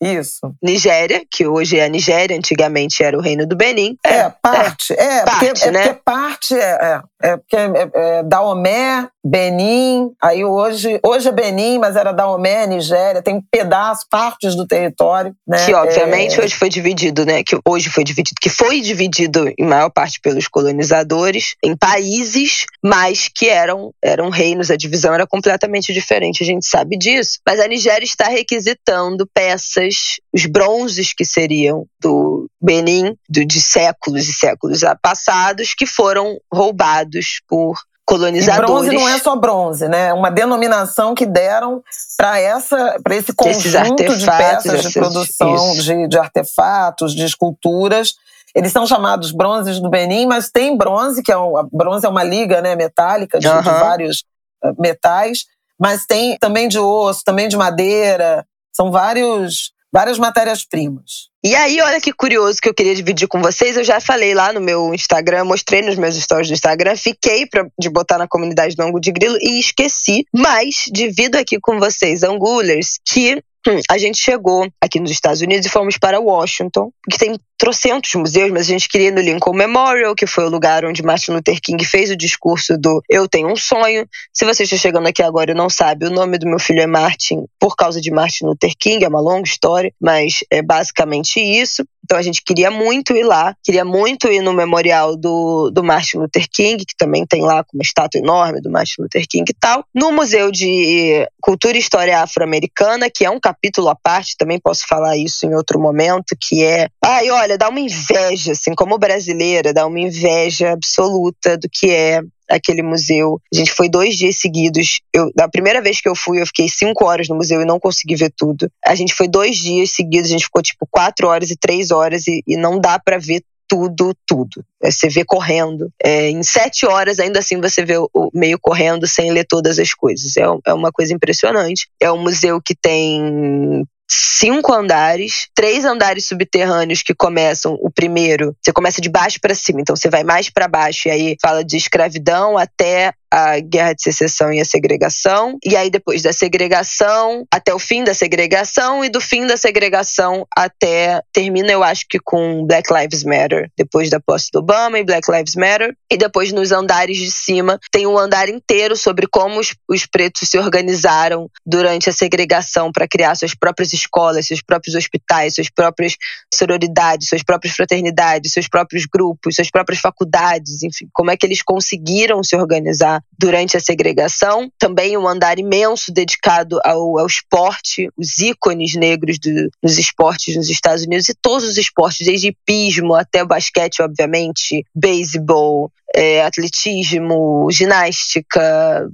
[0.00, 0.40] Isso.
[0.62, 3.98] Nigéria, que hoje é a Nigéria, antigamente era o Reino do Benin.
[4.04, 4.94] É, é parte.
[4.94, 5.80] É, é parte, porque, né?
[5.80, 11.32] é porque parte é, é, é porque é, é Daomé, Benin, aí hoje, hoje é
[11.32, 15.64] Benin, mas era Daomé, Nigéria, tem pedaços, partes do território, né?
[15.66, 16.44] Que obviamente é...
[16.44, 17.42] hoje foi dividido, né?
[17.42, 23.28] Que hoje foi dividido, que foi dividido em maior parte pelos colonizadores em países, mas
[23.34, 27.38] que eram eram reinos, a divisão era completamente diferente, a gente sabe disso.
[27.46, 34.28] Mas a Nigéria está requisitando peças, os bronzes que seriam do Benin, do, de séculos
[34.28, 37.74] e séculos passados, que foram roubados por
[38.10, 38.68] colonizadores.
[38.68, 40.08] E bronze não é só bronze, né?
[40.08, 41.82] É uma denominação que deram
[42.16, 48.14] para essa para esse conjunto de peças de produção de, de, artefatos, de esculturas.
[48.54, 52.24] Eles são chamados bronzes do Benin, mas tem bronze que é um, bronze é uma
[52.24, 54.24] liga, né, metálica de, de vários
[54.64, 55.44] uh, metais,
[55.78, 58.44] mas tem também de osso, também de madeira.
[58.72, 61.29] São vários várias matérias-primas.
[61.42, 63.74] E aí, olha que curioso que eu queria dividir com vocês.
[63.74, 67.66] Eu já falei lá no meu Instagram, mostrei nos meus stories do Instagram, fiquei pra,
[67.78, 70.26] de botar na comunidade do Angu de Grilo e esqueci.
[70.34, 75.64] Mas divido aqui com vocês, Angulers, que hum, a gente chegou aqui nos Estados Unidos
[75.64, 79.52] e fomos para Washington, que tem trocentos museus, mas a gente queria ir no Lincoln
[79.52, 83.52] Memorial, que foi o lugar onde Martin Luther King fez o discurso do Eu Tenho
[83.52, 84.08] um Sonho.
[84.32, 86.86] Se você está chegando aqui agora e não sabe, o nome do meu filho é
[86.86, 91.84] Martin por causa de Martin Luther King, é uma longa história, mas é basicamente isso.
[92.10, 96.16] Então a gente queria muito ir lá, queria muito ir no memorial do, do Martin
[96.16, 99.84] Luther King, que também tem lá uma estátua enorme do Martin Luther King e tal.
[99.94, 104.88] No Museu de Cultura e História Afro-Americana, que é um capítulo à parte, também posso
[104.88, 106.88] falar isso em outro momento, que é.
[107.04, 112.20] Ai, olha, dá uma inveja, assim, como brasileira, dá uma inveja absoluta do que é
[112.48, 113.40] aquele museu.
[113.52, 115.00] A gente foi dois dias seguidos.
[115.14, 117.78] Eu, da primeira vez que eu fui, eu fiquei cinco horas no museu e não
[117.78, 118.70] consegui ver tudo.
[118.84, 122.26] A gente foi dois dias seguidos, a gente ficou tipo quatro horas e três horas
[122.26, 124.64] e, e não dá para ver tudo, tudo.
[124.82, 125.92] É, você vê correndo.
[126.02, 129.94] É, em sete horas, ainda assim, você vê o meio correndo sem ler todas as
[129.94, 130.36] coisas.
[130.36, 131.88] É, é uma coisa impressionante.
[132.00, 137.74] É um museu que tem cinco andares, três andares subterrâneos que começam.
[137.80, 141.10] O primeiro, você começa de baixo para cima, então você vai mais para baixo e
[141.10, 146.22] aí fala de escravidão até a guerra de secessão e a segregação, e aí depois
[146.22, 151.82] da segregação até o fim da segregação e do fim da segregação até termina eu
[151.84, 155.94] acho que com Black Lives Matter, depois da posse do Obama e Black Lives Matter,
[156.10, 160.48] e depois nos andares de cima tem um andar inteiro sobre como os, os pretos
[160.48, 166.16] se organizaram durante a segregação para criar suas próprias escolas, seus próprios hospitais, suas próprias
[166.52, 171.62] sororidades, suas próprias fraternidades, seus próprios grupos, suas próprias faculdades, enfim, como é que eles
[171.62, 174.70] conseguiram se organizar durante a segregação.
[174.78, 180.68] Também um andar imenso dedicado ao, ao esporte, os ícones negros do, dos esportes nos
[180.68, 189.08] Estados Unidos e todos os esportes, desde hipismo até basquete, obviamente, beisebol, é, atletismo, ginástica,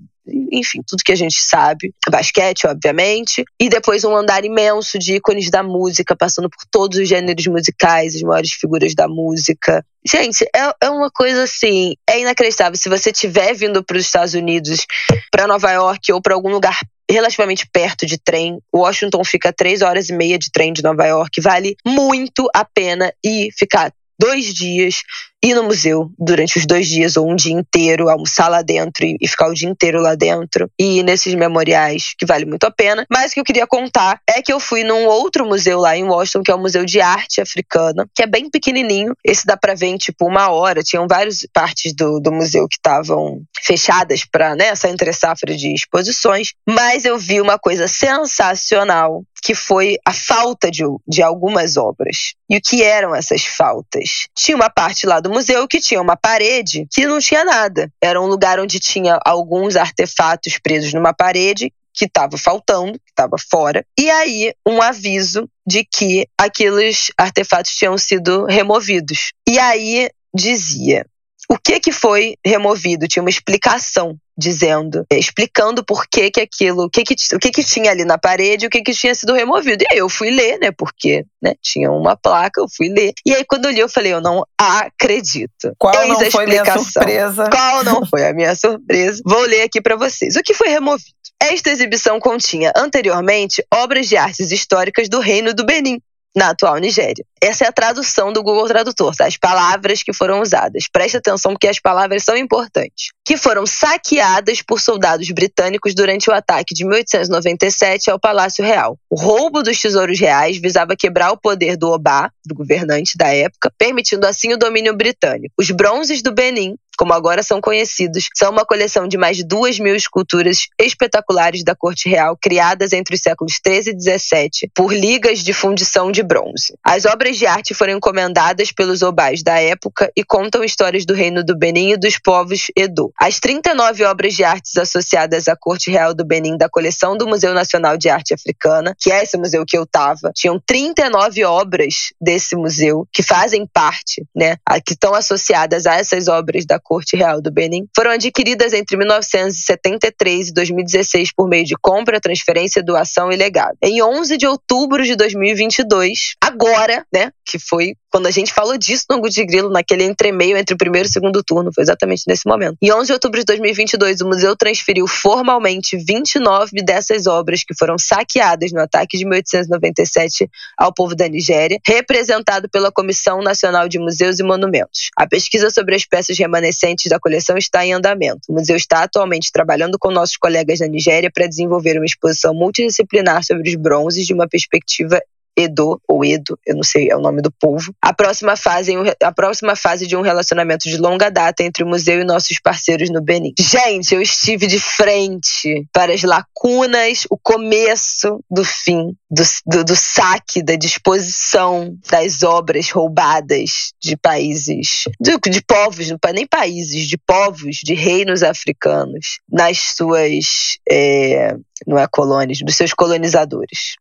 [0.50, 5.50] enfim, tudo que a gente sabe, basquete, obviamente, e depois um andar imenso de ícones
[5.50, 9.84] da música, passando por todos os gêneros musicais, as maiores figuras da música.
[10.04, 12.76] Gente, é, é uma coisa assim, é inacreditável.
[12.76, 14.86] Se você estiver vindo para os Estados Unidos,
[15.30, 16.78] para Nova York ou para algum lugar
[17.10, 18.58] relativamente perto de trem.
[18.74, 21.40] Washington fica três horas e meia de trem de Nova York.
[21.40, 25.02] Vale muito a pena ir ficar dois dias
[25.42, 29.16] ir no museu durante os dois dias ou um dia inteiro, almoçar lá dentro e,
[29.20, 32.70] e ficar o dia inteiro lá dentro e ir nesses memoriais, que vale muito a
[32.70, 33.06] pena.
[33.10, 36.04] Mas o que eu queria contar é que eu fui num outro museu lá em
[36.04, 39.14] Washington, que é o Museu de Arte Africana, que é bem pequenininho.
[39.24, 40.82] Esse dá pra ver em tipo uma hora.
[40.82, 45.72] Tinham várias partes do, do museu que estavam fechadas para né, essa entre safra de
[45.72, 46.52] exposições.
[46.68, 52.34] Mas eu vi uma coisa sensacional que foi a falta de, de algumas obras.
[52.50, 54.26] E o que eram essas faltas?
[54.34, 57.90] Tinha uma parte lá do museu que tinha uma parede que não tinha nada.
[58.00, 63.36] Era um lugar onde tinha alguns artefatos presos numa parede que estava faltando, que estava
[63.50, 69.32] fora, e aí um aviso de que aqueles artefatos tinham sido removidos.
[69.48, 71.06] E aí dizia:
[71.48, 73.08] o que que foi removido?
[73.08, 77.50] Tinha uma explicação dizendo, é, explicando por que que aquilo, o que que, o que
[77.50, 79.82] que tinha ali na parede, o que que tinha sido removido.
[79.82, 83.12] E aí eu fui ler, né, porque, né, tinha uma placa, eu fui ler.
[83.24, 85.72] E aí quando eu li, eu falei, eu não acredito.
[85.78, 87.50] Qual Eis não foi a minha surpresa?
[87.50, 89.22] Qual não foi a minha surpresa?
[89.24, 90.36] Vou ler aqui para vocês.
[90.36, 91.16] O que foi removido?
[91.40, 96.00] Esta exibição continha anteriormente obras de artes históricas do Reino do Benin,
[96.36, 97.24] na atual Nigéria.
[97.40, 99.26] Essa é a tradução do Google Tradutor, tá?
[99.26, 100.86] as palavras que foram usadas.
[100.92, 103.10] Preste atenção porque as palavras são importantes.
[103.24, 108.98] Que foram saqueadas por soldados britânicos durante o ataque de 1897 ao Palácio Real.
[109.08, 113.72] O roubo dos tesouros reais visava quebrar o poder do Obá, do governante da época,
[113.78, 115.54] permitindo assim o domínio britânico.
[115.58, 119.78] Os bronzes do Benin como agora são conhecidos, são uma coleção de mais de duas
[119.78, 125.40] mil esculturas espetaculares da corte real, criadas entre os séculos 13 e 17 por ligas
[125.40, 126.74] de fundição de bronze.
[126.82, 131.44] As obras de arte foram encomendadas pelos obais da época e contam histórias do reino
[131.44, 133.12] do Benin e dos povos Edo.
[133.18, 137.52] As 39 obras de artes associadas à corte real do Benin da coleção do Museu
[137.52, 142.56] Nacional de Arte Africana, que é esse museu que eu tava, tinham 39 obras desse
[142.56, 147.50] museu que fazem parte, né, que estão associadas a essas obras da Corte Real do
[147.50, 153.76] Benin, foram adquiridas entre 1973 e 2016 por meio de compra, transferência, doação e legado.
[153.82, 159.04] Em 11 de outubro de 2022, agora, né, que foi quando a gente falou disso
[159.10, 162.22] no Angu de Grilo, naquele entremeio entre o primeiro e o segundo turno, foi exatamente
[162.26, 162.78] nesse momento.
[162.80, 167.98] Em 11 de outubro de 2022, o museu transferiu formalmente 29 dessas obras que foram
[167.98, 170.48] saqueadas no ataque de 1897
[170.78, 175.10] ao povo da Nigéria, representado pela Comissão Nacional de Museus e Monumentos.
[175.14, 178.40] A pesquisa sobre as peças remanescentes da coleção está em andamento.
[178.48, 183.44] O museu está atualmente trabalhando com nossos colegas da Nigéria para desenvolver uma exposição multidisciplinar
[183.44, 185.20] sobre os bronzes de uma perspectiva
[185.56, 187.94] Edo, ou Edo, eu não sei, é o nome do povo.
[188.02, 188.92] A próxima fase,
[189.22, 193.10] a próxima fase de um relacionamento de longa data entre o museu e nossos parceiros
[193.10, 193.54] no Benin.
[193.58, 199.96] Gente, eu estive de frente para as lacunas, o começo do fim, do, do, do
[199.96, 207.76] saque, da disposição das obras roubadas de países, de, de povos, nem países, de povos,
[207.82, 211.56] de reinos africanos, nas suas, é,
[211.86, 213.96] não é colônias, dos seus colonizadores.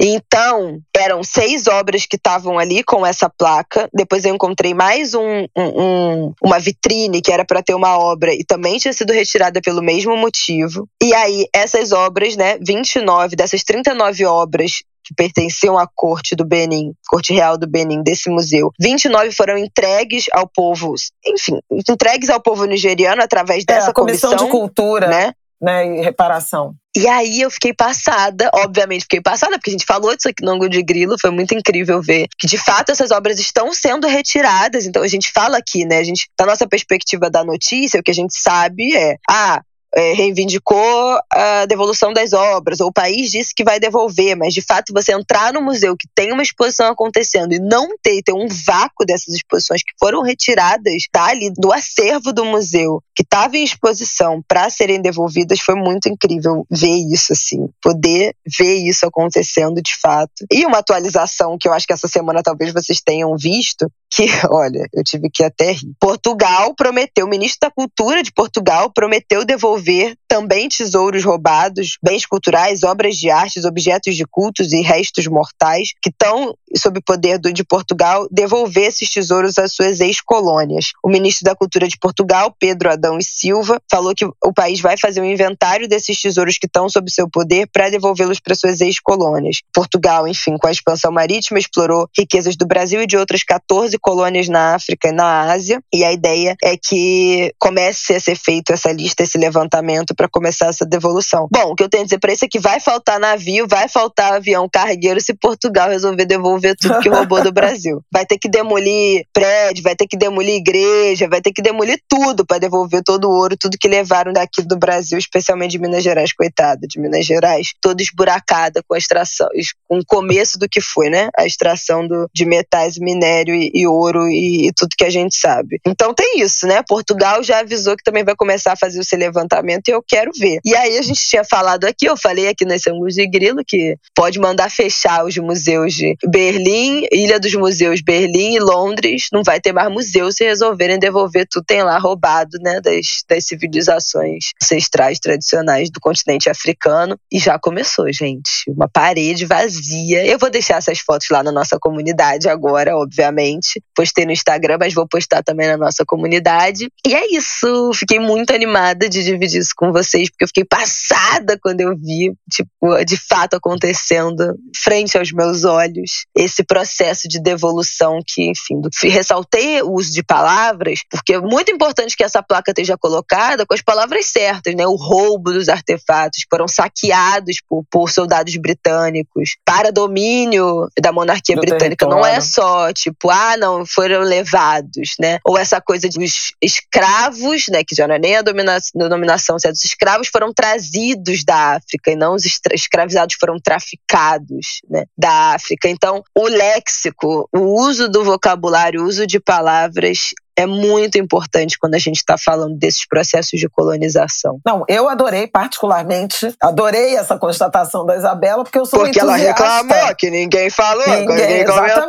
[0.00, 3.88] Então, eram seis obras que estavam ali com essa placa.
[3.94, 8.44] Depois eu encontrei mais um, um, uma vitrine que era para ter uma obra e
[8.44, 10.88] também tinha sido retirada pelo mesmo motivo.
[11.02, 16.92] E aí, essas obras, né, 29 dessas 39 obras que pertenciam à corte do Benin,
[17.08, 18.72] corte real do Benin, desse museu.
[18.80, 24.30] 29 foram entregues ao povo, enfim, entregues ao povo nigeriano através é, dessa é, comissão,
[24.30, 25.32] comissão de cultura, né?
[25.60, 26.74] né, e reparação.
[26.96, 30.52] E aí eu fiquei passada, obviamente fiquei passada, porque a gente falou disso aqui no
[30.52, 34.86] ângulo de grilo, foi muito incrível ver que de fato essas obras estão sendo retiradas.
[34.86, 35.98] Então a gente fala aqui, né?
[35.98, 39.60] A gente, da nossa perspectiva da notícia, o que a gente sabe é, ah,
[39.96, 44.60] é, reivindicou a devolução das obras, ou o país disse que vai devolver, mas de
[44.60, 48.46] fato você entrar no museu que tem uma exposição acontecendo e não ter, ter um
[48.46, 53.64] vácuo dessas exposições que foram retiradas tá, ali do acervo do museu, que estava em
[53.64, 59.98] exposição para serem devolvidas, foi muito incrível ver isso, assim, poder ver isso acontecendo de
[59.98, 60.44] fato.
[60.52, 64.86] E uma atualização que eu acho que essa semana talvez vocês tenham visto, que, olha,
[64.92, 65.94] eu tive que até rir.
[65.98, 69.85] Portugal prometeu, o ministro da Cultura de Portugal prometeu devolver
[70.28, 76.10] também tesouros roubados, bens culturais, obras de artes, objetos de cultos e restos mortais que
[76.10, 80.92] estão sob poder de Portugal, devolver esses tesouros às suas ex-colônias.
[81.02, 84.96] O ministro da Cultura de Portugal, Pedro Adão e Silva, falou que o país vai
[84.98, 89.60] fazer um inventário desses tesouros que estão sob seu poder para devolvê-los para suas ex-colônias.
[89.72, 94.48] Portugal, enfim, com a expansão marítima, explorou riquezas do Brasil e de outras 14 colônias
[94.48, 98.92] na África e na Ásia, e a ideia é que comece a ser feito essa
[98.92, 99.75] lista, esse levantamento
[100.14, 101.48] para começar essa devolução.
[101.50, 103.88] Bom, o que eu tenho a dizer para isso é que vai faltar navio, vai
[103.88, 108.02] faltar avião cargueiro se Portugal resolver devolver tudo que roubou do Brasil.
[108.12, 112.46] Vai ter que demolir prédio, vai ter que demolir igreja, vai ter que demolir tudo
[112.46, 116.32] para devolver todo o ouro, tudo que levaram daqui do Brasil, especialmente de Minas Gerais,
[116.32, 119.48] coitada, de Minas Gerais, toda esburacada com a extração,
[119.88, 121.28] com o começo do que foi, né?
[121.36, 125.36] A extração do, de metais, minério e, e ouro e, e, tudo que a gente
[125.36, 125.80] sabe.
[125.86, 126.82] Então tem isso, né?
[126.86, 129.55] Portugal já avisou que também vai começar a fazer o seu levantamento
[129.88, 130.58] e eu quero ver.
[130.64, 133.96] E aí a gente tinha falado aqui, eu falei aqui nesse Angus de Grilo que
[134.14, 139.28] pode mandar fechar os museus de Berlim, Ilha dos Museus, Berlim e Londres.
[139.32, 142.80] Não vai ter mais museu se resolverem devolver tudo tem lá roubado, né?
[142.80, 147.18] Das, das civilizações ancestrais tradicionais do continente africano.
[147.30, 148.64] E já começou, gente.
[148.68, 150.24] Uma parede vazia.
[150.24, 153.82] Eu vou deixar essas fotos lá na nossa comunidade agora, obviamente.
[153.94, 156.88] Postei no Instagram, mas vou postar também na nossa comunidade.
[157.06, 157.90] E é isso.
[157.94, 161.96] Fiquei muito animada de dividir dividir isso com vocês, porque eu fiquei passada quando eu
[161.96, 168.80] vi, tipo, de fato acontecendo frente aos meus olhos, esse processo de devolução que, enfim,
[169.08, 173.74] ressaltei o uso de palavras, porque é muito importante que essa placa esteja colocada com
[173.74, 174.86] as palavras certas, né?
[174.86, 181.60] O roubo dos artefatos foram saqueados por, por soldados britânicos para domínio da monarquia Do
[181.60, 182.06] britânica.
[182.06, 182.16] Território.
[182.16, 185.38] Não é só, tipo, ah, não, foram levados, né?
[185.44, 187.82] Ou essa coisa dos escravos, né?
[187.86, 188.90] Que já não é nem a dominação,
[189.36, 189.76] denominação certo?
[189.76, 195.88] Os escravos foram trazidos da África e não os escravizados foram traficados né, da África.
[195.88, 201.96] Então, o léxico, o uso do vocabulário, o uso de palavras é muito importante quando
[201.96, 204.58] a gente está falando desses processos de colonização.
[204.64, 210.16] Não, eu adorei particularmente, adorei essa constatação da Isabela, porque eu sou Porque ela reclamou
[210.16, 212.06] que ninguém falou, ninguém, ninguém comentou.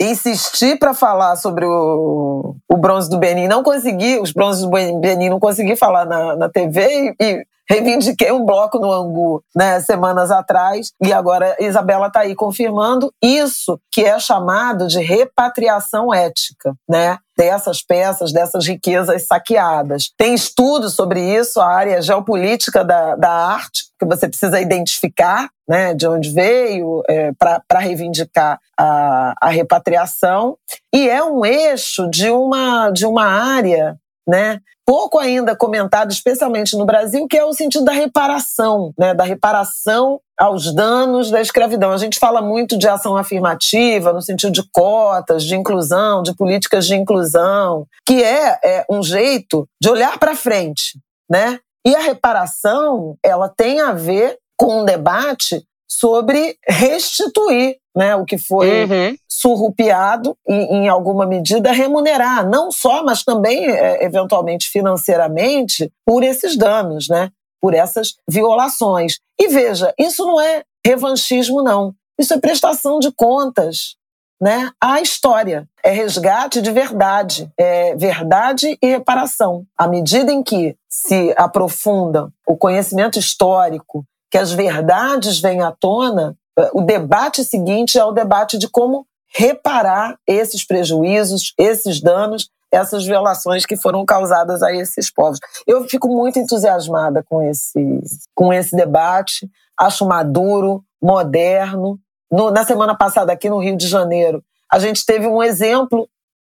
[0.00, 4.70] Insisti para falar sobre o, o bronze do Benin, não consegui, os bronzes do
[5.00, 9.80] Benin não consegui falar na, na TV e, e reivindiquei um bloco no Angu, né,
[9.80, 16.12] semanas atrás, e agora a Isabela está aí confirmando isso que é chamado de repatriação
[16.12, 17.18] ética, né?
[17.36, 20.12] Dessas peças, dessas riquezas saqueadas.
[20.18, 25.94] Tem estudos sobre isso, a área geopolítica da, da arte, que você precisa identificar né,
[25.94, 30.58] de onde veio é, para reivindicar a, a repatriação.
[30.92, 33.96] E é um eixo de uma, de uma área
[34.26, 39.24] né, pouco ainda comentado, especialmente no Brasil, que é o sentido da reparação, né, da
[39.24, 41.92] reparação aos danos da escravidão.
[41.92, 46.86] A gente fala muito de ação afirmativa, no sentido de cotas, de inclusão, de políticas
[46.86, 50.98] de inclusão, que é, é um jeito de olhar para frente,
[51.30, 51.58] né?
[51.84, 55.64] E a reparação, ela tem a ver com um debate
[55.98, 59.16] sobre restituir né, o que foi uhum.
[59.28, 66.56] surrupiado e, em alguma medida, remunerar, não só, mas também, é, eventualmente, financeiramente, por esses
[66.56, 69.18] danos, né, por essas violações.
[69.38, 71.94] E veja, isso não é revanchismo, não.
[72.18, 73.96] Isso é prestação de contas
[74.40, 75.68] né, à história.
[75.84, 79.64] É resgate de verdade, é verdade e reparação.
[79.76, 86.34] À medida em que se aprofunda o conhecimento histórico que as verdades vêm à tona,
[86.58, 93.04] eh, o debate seguinte é o debate de como reparar esses prejuízos, esses danos, essas
[93.04, 95.38] violações que foram causadas a esses povos.
[95.66, 98.00] Eu fico muito entusiasmada com esse,
[98.34, 99.46] com esse debate,
[99.78, 102.00] acho maduro, moderno.
[102.30, 104.42] No, na semana passada, aqui no Rio de Janeiro,
[104.72, 106.08] a gente teve um exemplo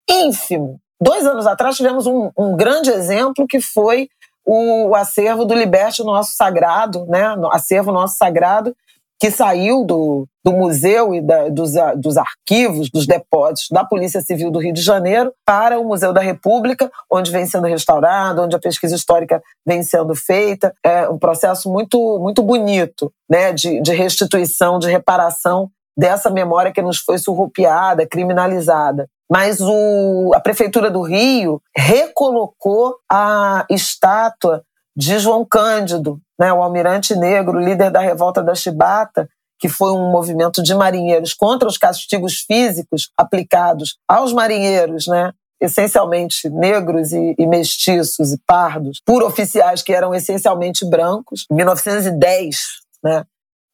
[0.09, 0.79] ínfimo.
[1.01, 4.07] Dois anos atrás tivemos um, um grande exemplo que foi
[4.45, 7.35] o acervo do Liberte Nosso Sagrado, né?
[7.51, 8.75] acervo Nosso Sagrado,
[9.19, 14.51] que saiu do, do museu e da, dos, dos arquivos, dos depósitos da Polícia Civil
[14.51, 18.59] do Rio de Janeiro para o Museu da República, onde vem sendo restaurado, onde a
[18.59, 20.73] pesquisa histórica vem sendo feita.
[20.83, 23.53] É um processo muito, muito bonito né?
[23.53, 30.39] de, de restituição, de reparação dessa memória que nos foi surrupiada, criminalizada mas o, a
[30.39, 34.63] Prefeitura do Rio recolocou a estátua
[34.95, 39.27] de João Cândido, né, o almirante negro, líder da revolta da Chibata,
[39.57, 46.47] que foi um movimento de marinheiros contra os castigos físicos aplicados aos marinheiros, né, essencialmente
[46.51, 51.47] negros e, e, mestiços e pardos, por oficiais que eram essencialmente brancos.
[51.51, 52.57] Em 1910,
[53.03, 53.25] né,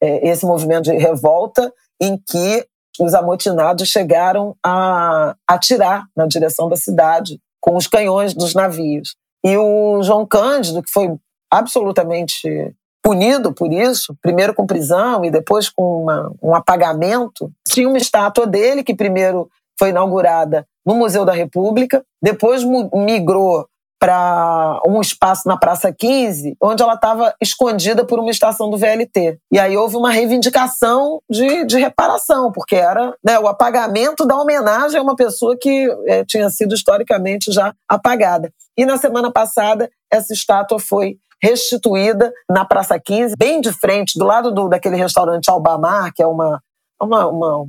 [0.02, 1.69] é, esse movimento de revolta
[1.99, 2.65] em que
[2.99, 9.15] os amotinados chegaram a atirar na direção da cidade com os canhões dos navios.
[9.43, 11.15] E o João Cândido, que foi
[11.51, 17.97] absolutamente punido por isso, primeiro com prisão e depois com uma, um apagamento, tinha uma
[17.97, 22.63] estátua dele que primeiro foi inaugurada no Museu da República, depois
[22.93, 23.65] migrou
[23.99, 29.38] para um espaço na Praça 15, onde ela estava escondida por uma estação do VLT.
[29.51, 34.97] E aí houve uma reivindicação de, de reparação, porque era né, o apagamento da homenagem
[34.97, 38.51] a uma pessoa que é, tinha sido historicamente já apagada.
[38.77, 44.26] E na semana passada, essa estátua foi restituída na Praça 15, bem de frente, do
[44.26, 46.61] lado do, daquele restaurante Albamar, que é uma,
[47.01, 47.65] uma, uma,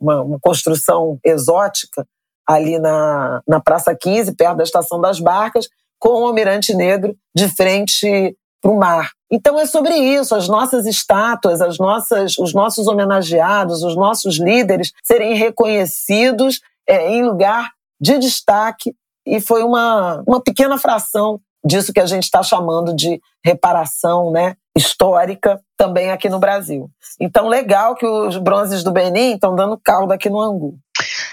[0.00, 2.06] uma, uma construção exótica,
[2.48, 7.48] ali na, na Praça 15, perto da Estação das Barcas, com o Almirante Negro de
[7.48, 9.10] frente para o mar.
[9.30, 14.92] Então é sobre isso, as nossas estátuas, as nossas, os nossos homenageados, os nossos líderes
[15.02, 17.70] serem reconhecidos é, em lugar
[18.00, 18.94] de destaque
[19.26, 24.56] e foi uma, uma pequena fração disso que a gente está chamando de reparação né,
[24.76, 26.90] histórica também aqui no Brasil.
[27.20, 30.76] Então, legal que os bronzes do Benin estão dando caldo aqui no Angu.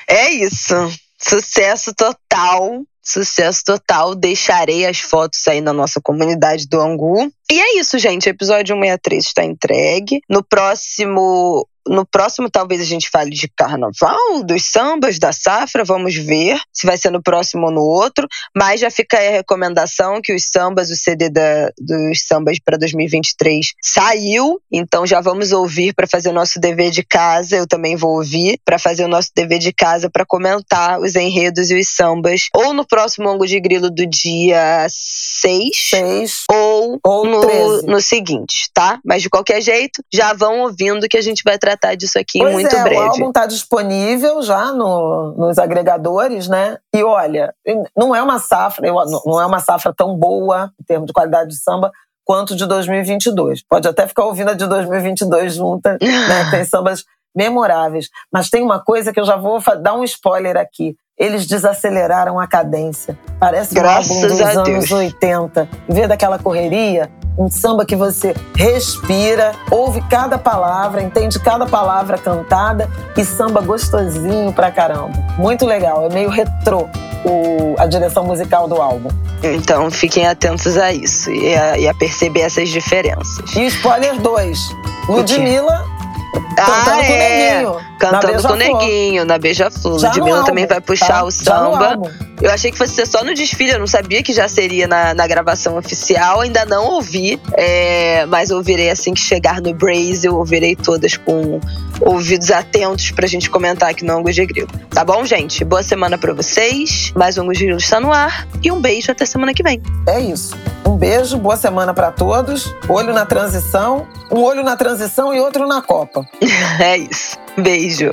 [0.10, 0.73] É isso.
[1.22, 2.81] Sucesso total.
[3.03, 4.15] Sucesso total.
[4.15, 7.31] Deixarei as fotos aí na nossa comunidade do Angu.
[7.52, 8.27] E é isso, gente.
[8.27, 10.22] Episódio 163 está entregue.
[10.27, 16.16] No próximo no próximo, talvez a gente fale de carnaval, dos sambas, da safra, vamos
[16.16, 18.28] ver se vai ser no próximo ou no outro.
[18.56, 22.78] Mas já fica aí a recomendação que os sambas, o CD da, dos sambas para
[22.78, 27.57] 2023 saiu, então já vamos ouvir para fazer o nosso dever de casa.
[27.57, 31.72] Eu também vou ouvir para fazer o nosso dever de casa para comentar os enredos
[31.72, 37.26] e os sambas, ou no próximo Ango de Grilo do dia 6, 6 ou, ou
[37.26, 38.99] no, no seguinte, tá?
[39.03, 42.39] Mas de qualquer jeito, já vão ouvindo que a gente vai tratar tratar disso aqui
[42.39, 42.95] pois muito é, breve.
[42.95, 46.77] O álbum está disponível já no, nos agregadores, né?
[46.93, 47.53] E olha,
[47.95, 48.91] não é uma safra,
[49.26, 51.91] não é uma safra tão boa em termos de qualidade de samba
[52.26, 53.64] quanto de 2022.
[53.64, 55.99] Pode até ficar ouvindo a de 2022 junta, né?
[56.51, 57.03] Tem sambas
[57.35, 58.10] memoráveis.
[58.31, 60.95] Mas tem uma coisa que eu já vou dar um spoiler aqui.
[61.20, 63.20] Eles desaceleraram a cadência.
[63.38, 64.91] Parece Graças um álbum dos anos Deus.
[64.91, 65.70] 80.
[65.90, 72.18] Em vez daquela correria, um samba que você respira, ouve cada palavra, entende cada palavra
[72.18, 75.12] cantada e samba gostosinho pra caramba.
[75.38, 76.88] Muito legal, é meio retrô
[77.26, 79.10] o, a direção musical do álbum.
[79.44, 83.56] Então fiquem atentos a isso e a, e a perceber essas diferenças.
[83.58, 84.76] E spoiler 2.
[85.10, 85.86] Ludmilla
[86.31, 87.53] cantando ah, com é.
[87.53, 87.89] Neguinho.
[87.99, 90.01] Cantando com Neguinho, na Beija-Flor.
[90.01, 91.23] Ludmilla também vai puxar tá?
[91.23, 91.99] o samba.
[92.41, 95.14] Eu achei que fosse ser só no desfile, eu não sabia que já seria na,
[95.14, 96.39] na gravação oficial.
[96.39, 100.26] Ainda não ouvi, é, mas ouvirei assim que chegar no Braze.
[100.26, 101.60] Eu ouvirei todas com
[101.99, 104.69] ouvidos atentos pra gente comentar aqui no Angus de Grilo.
[104.89, 105.65] Tá bom, gente?
[105.65, 107.11] Boa semana pra vocês.
[107.14, 108.47] Mais um Angus de Grilo está no ar.
[108.64, 109.81] E um beijo até semana que vem.
[110.07, 110.56] É isso.
[110.85, 112.73] Um beijo, boa semana pra todos.
[112.88, 116.19] Olho na transição, um olho na transição e outro na Copa.
[116.80, 117.38] É isso.
[117.58, 118.12] Beijo.